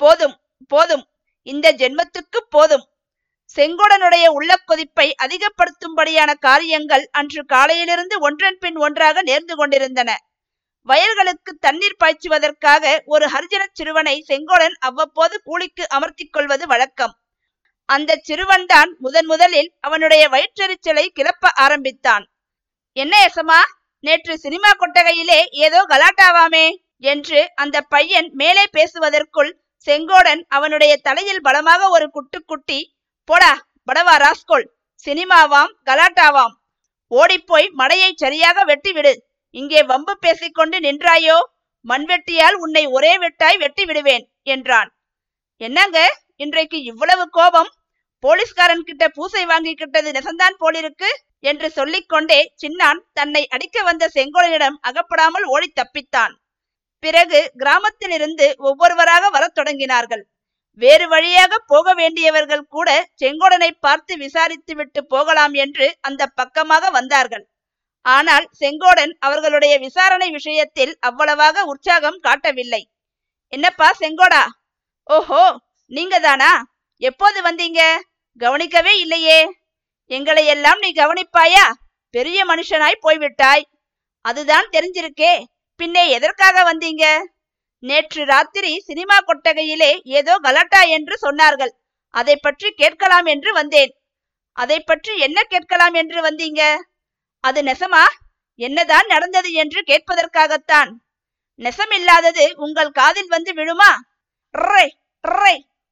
போதும் 0.00 0.36
போதும். 0.66 1.04
இந்த 1.46 1.66
ஜென்மத்துக்கு 1.72 2.40
போதும். 2.50 2.84
செங்கோடனுடைய 3.56 4.26
உள்ள 4.28 4.52
கொதிப்பை 4.56 5.06
அதிகப்படுத்தும்படியான 5.24 6.30
காரியங்கள் 6.40 7.04
அன்று 7.10 7.42
காலையிலிருந்து 7.46 8.16
ஒன்றன் 8.20 8.58
பின் 8.58 8.76
ஒன்றாக 8.76 9.22
நேர்ந்து 9.22 9.54
கொண்டிருந்தன. 9.54 10.10
வயல்களுக்கு 10.86 11.54
தண்ணீர் 11.54 12.00
பாய்ச்சுவதற்காக 12.04 13.02
ஒரு 13.04 13.26
ஹரிஜன 13.26 13.64
சிறுவனை 13.72 14.24
செங்கோடன் 14.28 14.76
அவ்வப்போது 14.78 15.42
கூலிக்கு 15.42 15.88
அமர்த்தி 15.88 16.24
கொள்வது 16.26 16.66
வழக்கம். 16.66 17.14
அந்த 17.84 18.20
சிறுவன்தான் 18.28 18.90
முதன் 18.98 19.26
முதலில் 19.26 19.70
அவனுடைய 19.80 20.28
வயிற்றெரிச்சலை 20.28 21.04
கிளப்ப 21.14 21.50
ஆரம்பித்தான். 21.54 22.24
என்ன 22.92 23.26
எசமா 23.26 23.60
நேற்று 24.00 24.38
சினிமா 24.38 24.70
கொட்டகையிலே 24.72 25.40
ஏதோ 25.50 25.86
கலாட்டாவாமே? 25.88 26.66
என்று 27.00 27.50
அந்த 27.54 27.80
பையன் 27.80 28.28
மேலே 28.32 28.64
பேசுவதற்குள் 28.72 29.50
செங்கோடன் 29.86 30.40
அவனுடைய 30.48 30.96
தலையில் 30.96 31.40
பலமாக 31.40 31.88
ஒரு 31.88 32.10
குட்டு 32.10 32.44
குட்டி 32.44 32.96
போடா 33.24 33.52
படவா 33.88 34.14
ராஸ்கோல் 34.24 34.66
சினிமாவாம் 35.04 35.72
கலாட்டாவாம். 35.84 36.54
ஓடிப்போய் 37.06 37.68
மடையை 37.78 38.10
சரியாக 38.14 38.64
வெட்டிவிடு. 38.64 39.12
இங்கே 39.60 39.80
வம்பு 39.82 40.14
பேசிக்கொண்டு 40.18 40.76
நின்றாயோ? 40.78 41.38
மண்வெட்டியால் 41.84 42.56
உன்னை 42.64 42.82
ஒரே 42.96 43.12
வெட்டாய் 43.18 43.58
வெட்டி 43.58 43.84
விடுவேன் 43.84 44.24
என்றான். 44.54 44.90
என்னங்க? 45.60 45.98
இன்றைக்கு 46.36 46.78
இவ்வளவு 46.82 47.24
கோபம்? 47.28 47.70
போலீஸ்காரன் 48.24 48.86
கிட்ட 48.88 49.04
பூசை 49.08 49.42
வாங்கிக்கிட்டது 49.46 50.08
நெசந்தான் 50.16 50.56
போலிருக்கு? 50.58 51.10
என்று 51.40 51.68
சொல்லிக்கொண்டே 51.70 52.38
சின்னான் 52.62 53.00
தன்னை 53.12 53.42
அடிக்க 53.48 53.82
வந்த 53.82 54.04
செங்கோலனிடம் 54.14 54.78
அகப்படாமல் 54.80 55.46
ஓடி 55.54 55.68
தப்பித்தான். 55.72 56.32
பிறகு 57.04 57.40
கிராமத்திலிருந்து 57.56 58.46
ஒவ்வொருவராக 58.68 59.24
வரத் 59.28 59.56
தொடங்கினார்கள். 59.58 60.24
வேறு 60.80 61.06
வழியாக 61.08 61.52
போக 61.66 61.94
வேண்டியவர்கள் 61.94 62.64
கூட 62.66 62.88
செங்கோடனை 63.20 63.70
பார்த்து 63.80 64.12
விசாரித்து 64.16 64.74
விட்டு 64.74 65.00
போகலாம் 65.06 65.54
என்று 65.64 65.86
அந்த 66.00 66.22
பக்கமாக 66.40 66.90
வந்தார்கள். 66.90 67.44
ஆனால் 68.16 68.46
செங்கோடன் 68.60 69.12
அவர்களுடைய 69.18 69.74
விசாரணை 69.78 70.28
விஷயத்தில் 70.30 70.92
அவ்வளவாக 71.00 71.64
உற்சாகம் 71.64 72.18
காட்டவில்லை. 72.26 72.82
என்னப்பா 73.52 73.88
செங்கோடா? 74.00 74.44
ஓஹோ 75.10 75.42
நீங்க 75.90 76.16
தானா 76.20 76.50
எப்போது 77.02 77.38
வந்தீங்க? 77.42 77.80
கவனிக்கவே 78.40 78.92
இல்லையே. 78.98 79.40
எங்களை 80.10 80.44
எல்லாம் 80.46 80.78
நீ 80.78 80.90
கவனிப்பாயா? 80.92 81.64
பெரிய 82.14 82.38
மனுஷனாய் 82.44 83.04
போய்விட்டாய். 83.04 83.64
அதுதான் 84.24 84.68
தெரிஞ்சிருக்கே. 84.72 85.32
பின்னே 85.80 86.04
எதற்காக 86.08 86.62
வந்தீங்க? 86.72 87.04
நேற்று 87.82 88.22
ராத்திரி 88.24 88.72
சினிமா 88.88 89.16
கொட்டகையிலே 89.20 89.90
ஏதோ 90.18 90.34
கலாட்டா 90.46 90.80
என்று 90.96 91.14
சொன்னார்கள். 91.26 91.72
அதை 92.14 92.36
பற்றி 92.36 92.68
கேட்கலாம் 92.72 93.26
என்று 93.26 93.50
வந்தேன். 93.52 93.92
அதை 94.56 94.78
பற்றி 94.80 95.12
என்ன 95.26 95.38
கேட்கலாம் 95.42 95.94
என்று 95.94 96.20
வந்தீங்க? 96.22 96.62
அது 97.40 97.62
நெசமா? 97.62 98.04
என்னதான் 98.54 99.06
நடந்தது 99.06 99.52
என்று 99.52 99.80
கேட்பதற்காகத்தான். 99.80 100.90
நெசமில்லாதது 101.60 102.52
உங்கள் 102.54 102.90
காதில் 102.90 103.28
வந்து 103.28 103.52
விழுமா? 103.52 103.90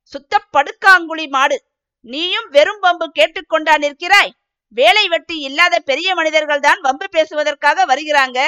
சுத்த 0.03 0.41
படுக்காங்குழி 0.53 1.29
மாடு. 1.29 1.57
நீயும் 2.01 2.49
வெறும் 2.51 2.79
வம்பு 2.79 3.07
கேட்டுக்கொண்டா 3.19 3.75
நிற்கிறாய்? 3.85 4.33
வேலை 4.69 5.09
வெட்டி 5.09 5.37
இல்லாத 5.39 5.79
பெரிய 5.79 6.15
மனிதர்கள் 6.15 6.61
தான் 6.61 6.81
வம்பு 6.81 7.07
பேசுவதற்காக 7.11 7.87
வருகிறாங்க. 7.87 8.39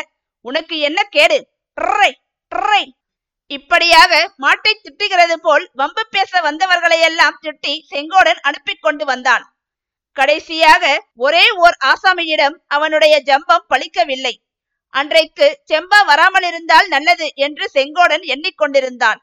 உனக்கு 0.41 0.79
என்ன 0.79 1.03
கேடு? 1.03 1.39
இப்படியாக 3.47 4.35
மாட்டை 4.39 4.73
திட்டுகிறது 4.85 5.35
போல் 5.35 5.71
வம்பு 5.73 6.03
பேச 6.11 6.41
வந்தவர்களையெல்லாம் 6.41 7.39
திட்டி 7.43 7.73
செங்கோடன் 7.91 8.41
அனுப்பி 8.41 8.75
கொண்டு 8.75 9.05
வந்தான். 9.05 9.45
கடைசியாக 10.17 10.85
ஒரே 11.25 11.45
ஓர் 11.65 11.77
ஆசாமியிடம் 11.91 12.57
அவனுடைய 12.67 13.15
ஜம்பம் 13.29 13.67
பழிக்கவில்லை. 13.73 14.35
அன்றைக்கு 14.95 15.47
செம்பா 15.71 16.01
வராமல் 16.11 16.47
இருந்தால் 16.51 16.87
நல்லது 16.95 17.27
என்று 17.47 17.65
செங்கோடன் 17.77 18.25
எண்ணிக்கொண்டிருந்தான். 18.35 19.21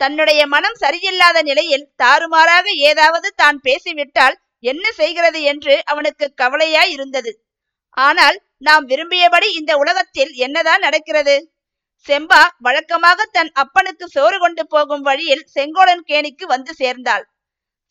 தன்னுடைய 0.00 0.40
மனம் 0.54 0.78
சரியில்லாத 0.82 1.38
நிலையில் 1.42 1.88
தாறுமாறாக 2.02 2.66
ஏதாவது 2.90 3.28
தான் 3.42 3.58
பேசிவிட்டால் 3.66 4.36
என்ன 4.64 4.84
செய்கிறது 5.00 5.40
என்று 5.52 5.74
அவனுக்கு 5.84 6.26
கவலையாய் 6.42 6.92
இருந்தது 6.96 7.32
ஆனால் 7.96 8.36
நாம் 8.58 8.84
விரும்பியபடி 8.90 9.48
இந்த 9.60 9.72
உலகத்தில் 9.82 10.32
என்னதான் 10.44 10.84
நடக்கிறது? 10.86 11.36
செம்பா 12.08 12.42
வழக்கமாக 12.66 13.26
தன் 13.36 13.50
அப்பனுக்கு 13.62 14.06
சோறு 14.14 14.36
கொண்டு 14.38 14.62
போகும் 14.66 15.04
வழியில் 15.08 15.44
செங்கோடன் 15.56 16.04
கேணிக்கு 16.10 16.44
வந்து 16.54 16.72
சேர்ந்தாள். 16.74 17.24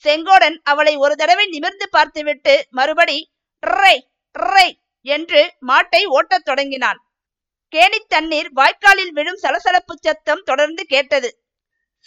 செங்கோடன் 0.04 0.58
அவளை 0.64 0.94
ஒரு 0.96 1.16
தடவை 1.16 1.46
நிமிர்ந்து 1.46 1.88
பார்த்துவிட்டு 1.90 2.54
மறுபடி 2.70 3.18
ட்ரை 3.64 3.96
ட்ரை 4.36 4.70
என்று 5.06 5.42
மாட்டை 5.68 6.02
ஓட்டத் 6.18 6.46
தொடங்கினான். 6.46 7.00
கேணி 7.74 8.00
தண்ணீர் 8.08 8.50
வாய்க்காலில் 8.54 9.14
விழும் 9.14 9.40
சலசலப்பு 9.44 9.94
சத்தம் 9.98 10.44
தொடர்ந்து 10.44 10.84
கேட்டது. 10.86 11.30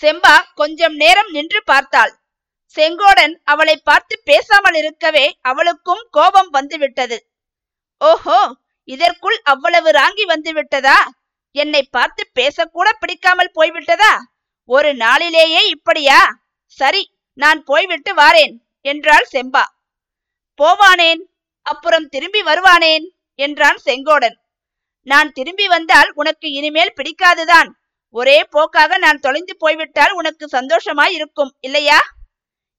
செம்பா 0.02 0.34
கொஞ்சம் 0.54 0.94
நேரம் 0.94 1.30
நின்று 1.30 1.61
பார்த்தாள். 1.64 2.12
செங்கோடன் 2.76 3.35
அவளை 3.44 3.76
பார்த்து 3.76 4.14
பேசாமல் 4.24 4.74
இருக்கவே 4.74 5.26
அவளுக்கும் 5.40 6.02
கோபம் 6.11 6.50
வந்துவிட்டது. 6.50 7.18
ஓஹோ 8.00 8.38
இதற்குள் 8.88 9.38
அவ்வளவு 9.44 9.90
ராங்கி 9.90 10.24
வந்து 10.24 10.52
விட்டதா 10.52 10.98
என்னை 11.54 11.83
பார்த்து 11.96 12.22
பேசக்கூட 12.38 12.88
பிடிக்காமல் 12.92 13.54
போய்விட்டதா? 13.54 14.12
ஒரு 14.68 14.90
நாளிலேயே 14.94 15.61
இப்படியா? 15.74 16.20
சரி 16.78 17.02
நான் 17.35 17.64
போய்விட்டு 17.64 18.14
வாரேன் 18.14 18.55
என்றாள் 18.81 19.27
செம்பா. 19.33 19.64
போவானேன் 20.59 21.23
அப்புறம் 21.62 22.09
திரும்பி 22.09 22.42
வருவானேன் 22.42 23.07
என்றான் 23.35 23.79
செங்கோடன். 23.85 24.37
நான் 25.01 25.33
திரும்பி 25.33 25.66
வந்தால் 25.66 26.12
உனக்கு 26.14 26.51
இனிமேல் 26.51 26.92
பிடிக்காதுதான். 26.97 27.70
ஒரே 28.11 28.44
போக்காக 28.44 28.99
நான் 28.99 29.20
தொலைந்து 29.20 29.57
போய்விட்டால் 29.57 30.12
உனக்கு 30.12 30.49
சந்தோஷமாய் 30.49 31.14
இருக்கும் 31.14 31.57
இல்லையா? 31.61 31.99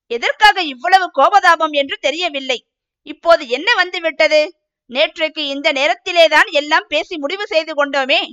எதற்காக 0.07 0.61
இவ்வளவு 0.61 1.11
கோபதாபம் 1.15 1.71
என்று 1.71 1.97
தெரியவில்லை. 1.97 2.67
இப்போது 3.01 3.47
என்ன 3.47 3.73
வந்து 3.73 3.99
விட்டது 3.99 4.57
நேற்றைக்கு 4.89 5.39
இந்த 5.39 5.71
நேரத்திலேதான் 5.71 6.49
எல்லாம் 6.51 6.85
பேசி 6.87 7.17
முடிவு 7.17 7.45
செய்து 7.47 7.73
கொண்டோமே. 7.73 8.27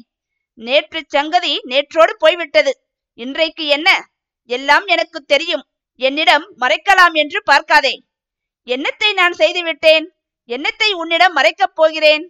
நேற்று 0.54 1.04
சங்கதி 1.08 1.60
நேற்றோடு 1.66 2.12
போய்விட்டது. 2.18 2.72
இன்றைக்கு 3.14 3.66
என்ன? 3.66 4.08
எல்லாம் 4.44 4.86
எனக்கு 4.86 5.20
தெரியும். 5.20 5.66
என்னிடம் 5.96 6.46
மறைக்கலாம் 6.60 7.12
என்று 7.12 7.42
பார்க்காதே. 7.42 7.94
என்னத்தை 8.66 9.12
நான் 9.12 9.32
செய்துவிட்டேன்? 9.32 10.06
என்னத்தை 10.48 10.92
உன்னிடம் 10.92 11.32
மறைக்கப் 11.32 11.74
போகிறேன்? 11.74 12.24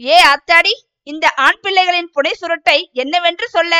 ஏ 0.00 0.22
அத்தாடி 0.22 0.72
இந்த 1.02 1.30
ஆண் 1.30 1.60
பிள்ளைகளின் 1.62 2.10
புடை 2.12 2.32
சுருட்டை 2.32 2.90
என்னவென்று 2.92 3.48
சொல்ல? 3.48 3.74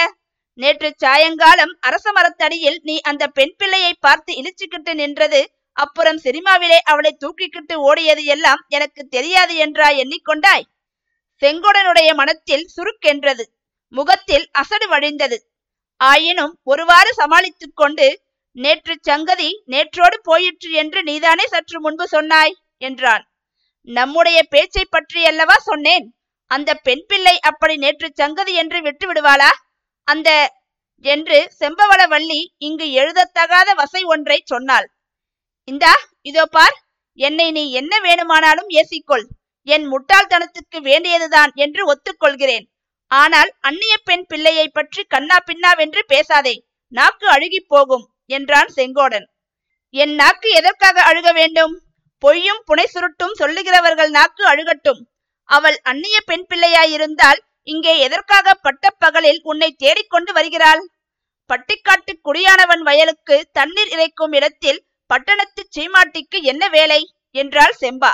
நேற்று 0.52 0.94
சாயங்காலம் 0.96 1.76
அரச 1.80 2.12
மரத்தடியில் 2.12 2.78
நீ 2.82 3.00
அந்த 3.00 3.26
பெண் 3.26 3.54
பிள்ளையை 3.56 3.92
பார்த்து 4.00 4.32
இழிச்சுக்கிட்டு 4.32 4.94
நின்றது 4.94 5.40
அப்புறம் 5.72 6.16
சினிமாவிலே 6.16 6.78
அவளை 6.84 7.16
தூக்கிக்கிட்டு 7.20 7.74
ஓடியது 7.88 8.24
எல்லாம் 8.24 8.60
எனக்கு 8.68 9.06
தெரியாது 9.06 9.56
என்றா 9.56 9.88
எண்ணிக்கொண்டாய்? 9.88 10.66
செங்கோடனுடைய 11.42 12.14
மனத்தில் 12.14 12.68
சுருக்கென்றது 12.76 13.44
முகத்தில் 13.88 14.48
அசடு 14.52 14.88
வழிந்தது. 14.88 15.38
ஆயினும் 16.00 16.54
ஒருவாறு 16.62 17.10
சமாளித்துக் 17.14 17.76
கொண்டு 17.76 18.06
நேற்று 18.56 18.94
சங்கதி 19.00 19.50
நேற்றோடு 19.72 20.16
போயிற்று 20.22 20.70
என்று 20.72 21.00
நீதானே 21.02 21.46
சற்று 21.46 21.78
முன்பு 21.80 22.04
சொன்னாய்? 22.08 22.54
என்றான். 22.78 23.24
நம்முடைய 23.88 24.38
பேச்சை 24.50 24.84
பற்றி 24.84 25.20
அல்லவா 25.24 25.56
சொன்னேன்? 25.70 26.06
அந்த 26.50 26.70
பெண் 26.86 27.04
பிள்ளை 27.06 27.34
அப்படி 27.40 27.74
நேற்று 27.76 28.08
சங்கதி 28.14 28.52
என்று 28.54 28.78
விட்டு 28.82 29.06
விடுவாளா? 29.08 29.50
அந்த 30.08 30.30
என்று 31.04 31.38
செம்பவளவள்ளி 31.60 32.40
இங்கு 32.58 32.86
எழுதத்தகாத 33.00 33.68
வசை 33.74 34.02
ஒன்றை 34.04 34.38
சொன்னாள். 34.44 34.86
இந்தா 35.68 35.92
இதோ 36.22 36.44
பார் 36.46 36.76
என்னை 37.18 37.48
நீ 37.50 37.64
என்ன 37.72 37.94
வேணுமானாலும் 38.00 38.70
ஏசிக்கொள். 38.80 39.24
என் 39.68 39.86
முட்டாள்தனத்துக்கு 39.92 40.78
வேண்டியதுதான் 40.80 41.52
என்று 41.54 41.82
ஒத்துக்கொள்கிறேன். 41.92 42.66
ஆனால் 43.10 43.50
அந்நிய 43.60 43.94
பெண் 44.04 44.26
பிள்ளையை 44.26 44.66
பற்றி 44.68 45.02
கண்ணா 45.04 45.38
பின்னாவென்று 45.46 46.02
பேசாதே. 46.06 46.54
நாக்கு 46.92 47.26
அழுகி 47.28 47.60
போகும். 47.68 48.04
என்றான் 48.26 48.70
செங்கோடன். 48.76 49.26
என் 49.90 50.14
நாக்கு 50.14 50.50
எதற்காக 50.50 51.02
அழுக 51.02 51.32
வேண்டும்? 51.32 51.74
பொய்யும் 52.18 52.62
புனை 52.66 52.84
சுருட்டும் 52.84 53.34
சொல்லுகிறவர்கள் 53.38 54.08
நாக்கு 54.08 54.44
அழுகட்டும். 54.46 55.00
அவள் 55.48 55.78
அந்நிய 55.82 56.20
பெண் 56.20 56.46
பிள்ளையாயிருந்தால் 56.48 57.40
இங்கே 57.62 57.98
எதற்காக 57.98 58.54
பட்ட 58.54 58.90
பகலில் 58.90 59.40
உன்னை 59.42 59.70
தேடிக்கொண்டு 59.72 60.32
வருகிறாள்? 60.32 60.82
பட்டிக்காட்டு 61.50 62.12
குடியானவன் 62.22 62.82
வயலுக்கு 62.82 63.36
தண்ணீர் 63.52 63.88
இறைக்கும் 63.88 64.32
இடத்தில் 64.32 64.84
பட்டணத்து 65.06 65.62
சீமாட்டிக்கு 65.76 66.42
என்ன 66.42 66.68
வேலை? 66.68 67.00
என்றாள் 67.30 67.74
செம்பா. 67.80 68.12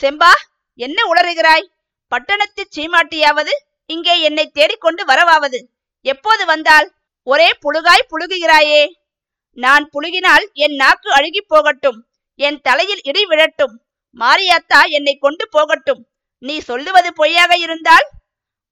செம்பா 0.00 0.32
என்ன 0.74 0.98
உளறுகிறாய்? 1.12 1.66
பட்டணத்து 2.08 2.62
சீமாட்டியாவது 2.76 3.52
இங்கே 3.86 4.20
என்னை 4.20 4.46
தேடிக்கொண்டு 4.46 5.04
வரவாவது. 5.04 5.58
எப்போது 6.06 6.44
வந்தால்? 6.46 6.88
ஒரே 7.26 7.48
புழுகாய் 7.60 8.10
புழுகுகிறாயே. 8.10 8.82
நான் 9.58 9.84
புழுகினால் 9.94 10.44
என் 10.64 10.76
நாக்கு 10.82 11.08
அழுகி 11.18 11.42
போகட்டும் 11.52 11.98
என் 12.40 12.58
தலையில் 12.66 13.02
இடி 13.10 13.22
விழட்டும் 13.30 13.74
மாரியாத்தா 14.18 14.80
என்னை 14.96 15.14
கொண்டு 15.18 15.44
போகட்டும். 15.48 16.00
நீ 16.42 16.54
சொல்லுவது 16.60 17.10
பொய்யாக 17.20 17.52
இருந்தால்? 17.64 18.06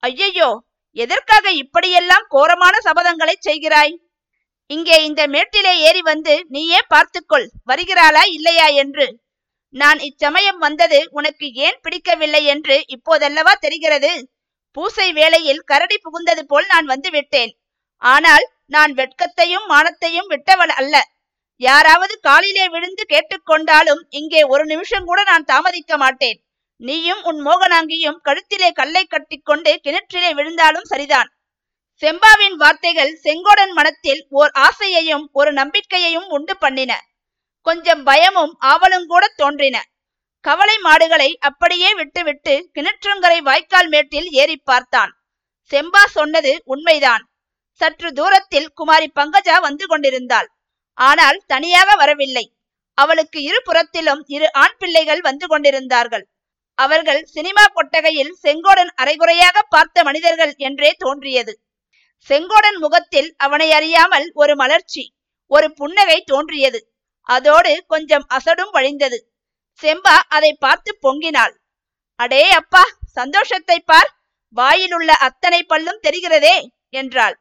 ஐயையோ 0.03 0.49
எதற்காக 0.97 1.47
இப்படியெல்லாம் 1.63 2.27
கோரமான 2.29 2.75
சபதங்களை 2.87 3.35
செய்கிறாய்? 3.49 3.95
இங்கே 4.71 4.97
இந்த 5.05 5.23
மேட்டிலே 5.35 5.73
ஏறி 5.89 6.03
வந்து 6.03 6.35
நீயே 6.55 6.81
பார்த்துக்கொள் 6.89 7.47
வருகிறாளா 7.71 8.23
இல்லையா 8.37 8.67
என்று. 8.83 9.07
நான் 9.75 9.99
இச்சமயம் 10.09 10.61
வந்தது 10.67 10.99
உனக்கு 11.11 11.47
ஏன் 11.67 11.81
பிடிக்கவில்லை 11.83 12.43
என்று 12.45 12.77
இப்போதல்லவா 12.97 13.55
தெரிகிறது? 13.65 14.13
பூசை 14.77 15.09
வேளையில் 15.13 15.67
கரடி 15.71 15.97
புகுந்தது 16.05 16.43
போல் 16.51 16.67
நான் 16.67 16.87
வந்து 16.87 17.11
விட்டேன். 17.11 17.53
ஆனால் 18.03 18.45
நான் 18.71 18.93
வெட்கத்தையும் 18.93 19.67
மானத்தையும் 19.69 20.29
விட்டவள் 20.29 20.73
அல்ல. 20.81 20.97
யாராவது 21.57 22.19
காலிலே 22.21 22.69
விழுந்து 22.69 23.05
கேட்டுக்கொண்டாலும் 23.09 24.03
இங்கே 24.09 24.43
ஒரு 24.43 24.65
நிமிஷம் 24.65 25.05
கூட 25.05 25.23
நான் 25.23 25.45
தாமதிக்க 25.45 25.97
மாட்டேன். 25.97 26.39
நீயும் 26.77 27.23
உன் 27.23 27.41
மோகனாங்கியும் 27.47 28.21
கழுத்திலே 28.25 28.73
கல்லை 28.73 29.05
கட்டிக்கொண்டு 29.05 29.81
கிணற்றிலே 29.85 30.35
விழுந்தாலும் 30.35 30.85
சரிதான். 30.85 31.29
செம்பாவின் 32.03 32.57
வார்த்தைகள் 32.57 33.13
செங்கோடன் 33.25 33.73
மனத்தில் 33.73 34.27
ஓர் 34.31 34.53
ஆசையையும் 34.59 35.29
ஒரு 35.33 35.53
நம்பிக்கையையும் 35.53 36.29
உண்டு 36.29 36.55
பண்ணின. 36.57 36.93
கொஞ்சம் 37.67 38.03
பயமும் 38.03 38.55
ஆவலும் 38.61 39.07
கூட 39.07 39.25
தோன்றின. 39.37 39.77
கவலை 40.45 40.77
மாடுகளை 40.79 41.31
அப்படியே 41.41 41.95
விட்டுவிட்டு 41.95 42.71
கிணற்றங்கரை 42.75 43.39
வாய்க்கால் 43.39 43.89
மேட்டில் 43.89 44.29
ஏறி 44.31 44.57
பார்த்தான். 44.57 45.13
செம்பா 45.71 46.05
சொன்னது 46.09 46.53
உண்மைதான். 46.65 47.25
சற்று 47.81 48.09
தூரத்தில் 48.19 48.69
குமாரி 48.79 49.09
பங்கஜா 49.19 49.57
வந்து 49.67 49.85
கொண்டிருந்தாள். 49.87 50.49
ஆனால் 50.99 51.39
தனியாக 51.47 51.91
வரவில்லை. 52.01 52.45
அவளுக்கு 52.99 53.39
இரு 53.43 53.61
புறத்திலும் 53.69 54.23
இரு 54.37 54.49
ஆண் 54.63 54.77
பிள்ளைகள் 54.81 55.23
வந்து 55.29 55.47
கொண்டிருந்தார்கள். 55.47 56.25
அவர்கள் 56.79 57.23
சினிமா 57.35 57.65
கொட்டகையில் 57.77 58.33
செங்கோடன் 58.45 58.93
அரைகுறையாக 59.03 59.59
பார்த்த 59.75 60.03
மனிதர்கள் 60.09 60.53
என்றே 60.69 60.91
தோன்றியது. 61.05 61.53
செங்கோடன் 62.29 62.79
முகத்தில் 62.85 63.31
அவனை 63.45 63.69
அறியாமல் 63.79 64.27
ஒரு 64.35 64.55
மலர்ச்சி 64.63 65.05
ஒரு 65.51 65.69
புன்னகை 65.79 66.19
தோன்றியது. 66.23 66.81
அதோடு 67.29 67.73
கொஞ்சம் 67.93 68.27
அசடும் 68.37 68.73
வழிந்தது. 68.77 69.19
செம்பா 69.83 70.17
அதை 70.37 70.51
பார்த்து 70.65 70.91
பொங்கினாள். 71.03 71.55
அடே 72.21 72.43
அப்பா 72.61 72.83
சந்தோஷத்தை 73.19 73.79
பார். 73.91 74.11
வாயிலுள்ள 74.57 75.11
அத்தனை 75.27 75.61
பல்லும் 75.63 76.03
தெரிகிறதே 76.07 76.57
என்றாள். 77.01 77.37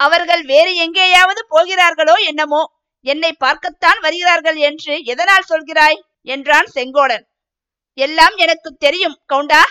அவர்கள் 0.00 0.42
வேறு 0.42 0.72
எங்கேயாவது 0.74 1.42
போகிறார்களோ 1.48 2.14
என்னமோ? 2.26 2.62
என்னை 3.06 3.32
பார்க்கத்தான் 3.32 3.98
வருகிறார்கள் 4.00 4.58
என்று 4.68 4.94
எதனால் 5.04 5.48
சொல்கிறாய்? 5.48 5.98
என்றான் 6.22 6.68
செங்கோடன். 6.74 7.24
எல்லாம் 7.98 8.36
எனக்கு 8.36 8.70
தெரியும் 8.78 9.16
கவுண்டா. 9.32 9.62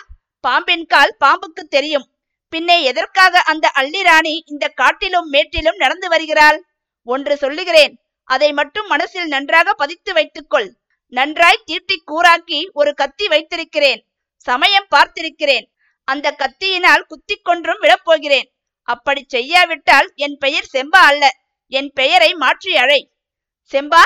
பாம்பின் 0.44 0.86
கால் 0.86 1.14
பாம்புக்கு 1.20 1.64
தெரியும். 1.70 2.06
பின்னே 2.54 2.78
எதற்காக 2.84 3.42
அந்த 3.42 3.66
அள்ளிராணி 3.76 4.36
இந்த 4.46 4.66
காட்டிலும் 4.68 5.28
மேட்டிலும் 5.28 5.76
நடந்து 5.76 6.08
வருகிறாள்? 6.10 6.60
ஒன்று 7.08 7.38
சொல்லுகிறேன் 7.38 7.94
அதை 8.28 8.50
மட்டும் 8.52 8.88
மனசில் 8.88 9.28
நன்றாக 9.28 9.74
பதித்து 9.74 10.12
வைத்துக்கொள். 10.14 10.70
நன்றாய் 11.14 11.66
தீட்டி 11.66 11.98
கூறாக்கி 12.08 12.60
ஒரு 12.72 12.94
கத்தி 12.94 13.28
வைத்திருக்கிறேன். 13.28 14.02
சமயம் 14.46 14.90
பார்த்திருக்கிறேன். 14.96 15.66
அந்த 16.08 16.28
கத்தியினால் 16.38 17.08
குத்தி 17.08 17.36
கொன்றும் 17.36 17.82
விடப்போகிறேன் 17.82 18.50
அப்படி 18.94 19.22
செய்யாவிட்டால் 19.36 20.08
என் 20.26 20.38
பெயர் 20.44 20.68
செம்பா 20.74 21.02
அல்ல. 21.12 21.24
என் 21.72 21.92
பெயரை 22.00 22.32
மாற்றி 22.44 22.72
அழை. 22.84 23.02
செம்பா 23.74 24.04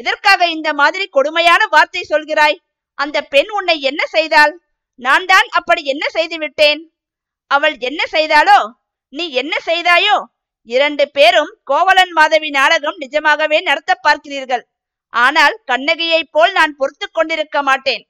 எதற்காக 0.00 0.46
இந்த 0.56 0.68
மாதிரி 0.80 1.04
கொடுமையான 1.16 1.62
வார்த்தை 1.74 2.02
சொல்கிறாய்? 2.12 2.56
அந்த 2.98 3.16
பெண் 3.32 3.50
உன்னை 3.58 3.76
என்ன 3.90 4.02
செய்தாள்? 4.06 4.52
நான் 5.00 5.26
தான் 5.32 5.48
அப்படி 5.58 5.82
என்ன 5.92 6.04
செய்து 6.16 6.36
விட்டேன்? 6.38 6.80
அவள் 7.50 7.76
என்ன 7.88 8.02
செய்தாளோ? 8.12 8.58
நீ 9.12 9.24
என்ன 9.42 9.54
செய்தாயோ? 9.66 10.16
இரண்டு 10.68 11.04
பேரும் 11.16 11.50
கோவலன் 11.70 12.12
மாதவி 12.18 12.50
நாடகம் 12.50 12.98
நிஜமாகவே 13.02 13.58
நடத்த 13.60 13.92
பார்க்கிறீர்கள். 14.06 14.64
ஆனால் 15.12 15.54
கண்ணகியைப் 15.70 16.32
போல் 16.34 16.52
நான் 16.58 16.76
பொறுத்து 16.78 17.06
கொண்டிருக்க 17.10 17.58
மாட்டேன். 17.62 18.02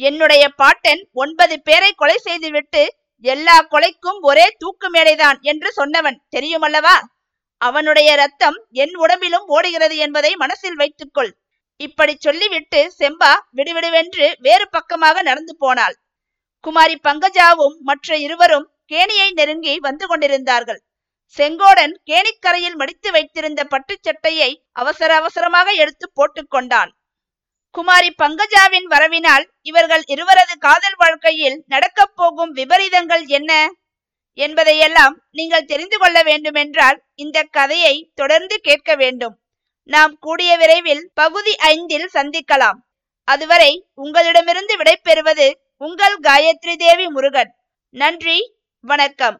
என்னுடைய 0.00 0.44
பாட்டன் 0.60 1.02
ஒன்பது 1.22 1.56
பேரை 1.68 1.90
கொலை 2.00 2.18
செய்துவிட்டு 2.28 2.82
எல்லா 3.24 3.56
கொலைக்கும் 3.70 4.18
ஒரே 4.20 4.46
தூக்கு 4.58 4.88
மேடைதான் 4.90 5.38
என்று 5.40 5.68
சொன்னவன் 5.76 6.18
தெரியுமல்லவா? 6.36 6.96
அவனுடைய 7.60 8.14
ரத்தம் 8.14 8.58
என் 8.70 8.94
உடம்பிலும் 8.94 9.46
ஓடுகிறது 9.46 9.96
என்பதை 9.96 10.36
மனசில் 10.36 10.74
வைத்துக்கொள். 10.74 11.32
இப்படி 11.80 12.14
சொல்லிவிட்டு 12.18 12.80
செம்பா 12.98 13.32
விடுவிடுவென்று 13.56 14.26
வேறு 14.38 14.66
பக்கமாக 14.70 15.22
நடந்து 15.22 15.56
போனாள். 15.56 15.96
குமாரி 16.60 16.96
பங்கஜாவும் 17.08 17.76
மற்ற 17.80 18.16
இருவரும் 18.16 18.66
கேணியை 18.92 19.28
நெருங்கி 19.32 19.74
வந்து 19.78 20.06
கொண்டிருந்தார்கள். 20.06 20.80
செங்கோடன் 21.36 21.94
கேணிக்கரையில் 22.04 22.76
மடித்து 22.76 23.10
வைத்திருந்த 23.10 23.60
பட்டுச் 23.64 24.02
சட்டையை 24.02 24.50
அவசர 24.72 25.10
அவசரமாக 25.14 25.70
எடுத்து 25.72 26.06
போட்டுக்கொண்டான் 26.14 26.90
குமாரி 27.74 28.14
பங்கஜாவின் 28.22 28.86
வரவினால் 28.90 29.44
இவர்கள் 29.62 30.02
இருவரது 30.06 30.58
காதல் 30.58 30.94
வாழ்க்கையில் 30.96 31.64
நடக்கப் 31.66 32.16
போகும் 32.16 32.54
விபரீதங்கள் 32.54 33.26
என்ன 33.26 33.52
என்பதையெல்லாம் 34.38 35.14
நீங்கள் 35.30 35.64
தெரிந்து 35.64 35.98
கொள்ள 35.98 36.22
வேண்டுமென்றால் 36.22 37.02
இந்த 37.14 37.42
கதையை 37.42 38.12
தொடர்ந்து 38.14 38.58
கேட்க 38.58 38.94
வேண்டும். 38.94 39.34
நாம் 39.82 40.18
கூடிய 40.18 40.56
விரைவில் 40.56 41.10
பகுதி 41.14 41.56
ஐந்தில் 41.56 42.08
சந்திக்கலாம். 42.14 42.78
அதுவரை 43.28 43.72
உங்களிடமிருந்து 43.94 44.76
விடைபெறுவது 44.76 45.52
உங்கள் 45.76 46.18
காயத்ரி 46.20 46.74
தேவி 46.76 47.08
முருகன். 47.08 47.52
நன்றி 47.94 48.38
வணக்கம். 48.80 49.38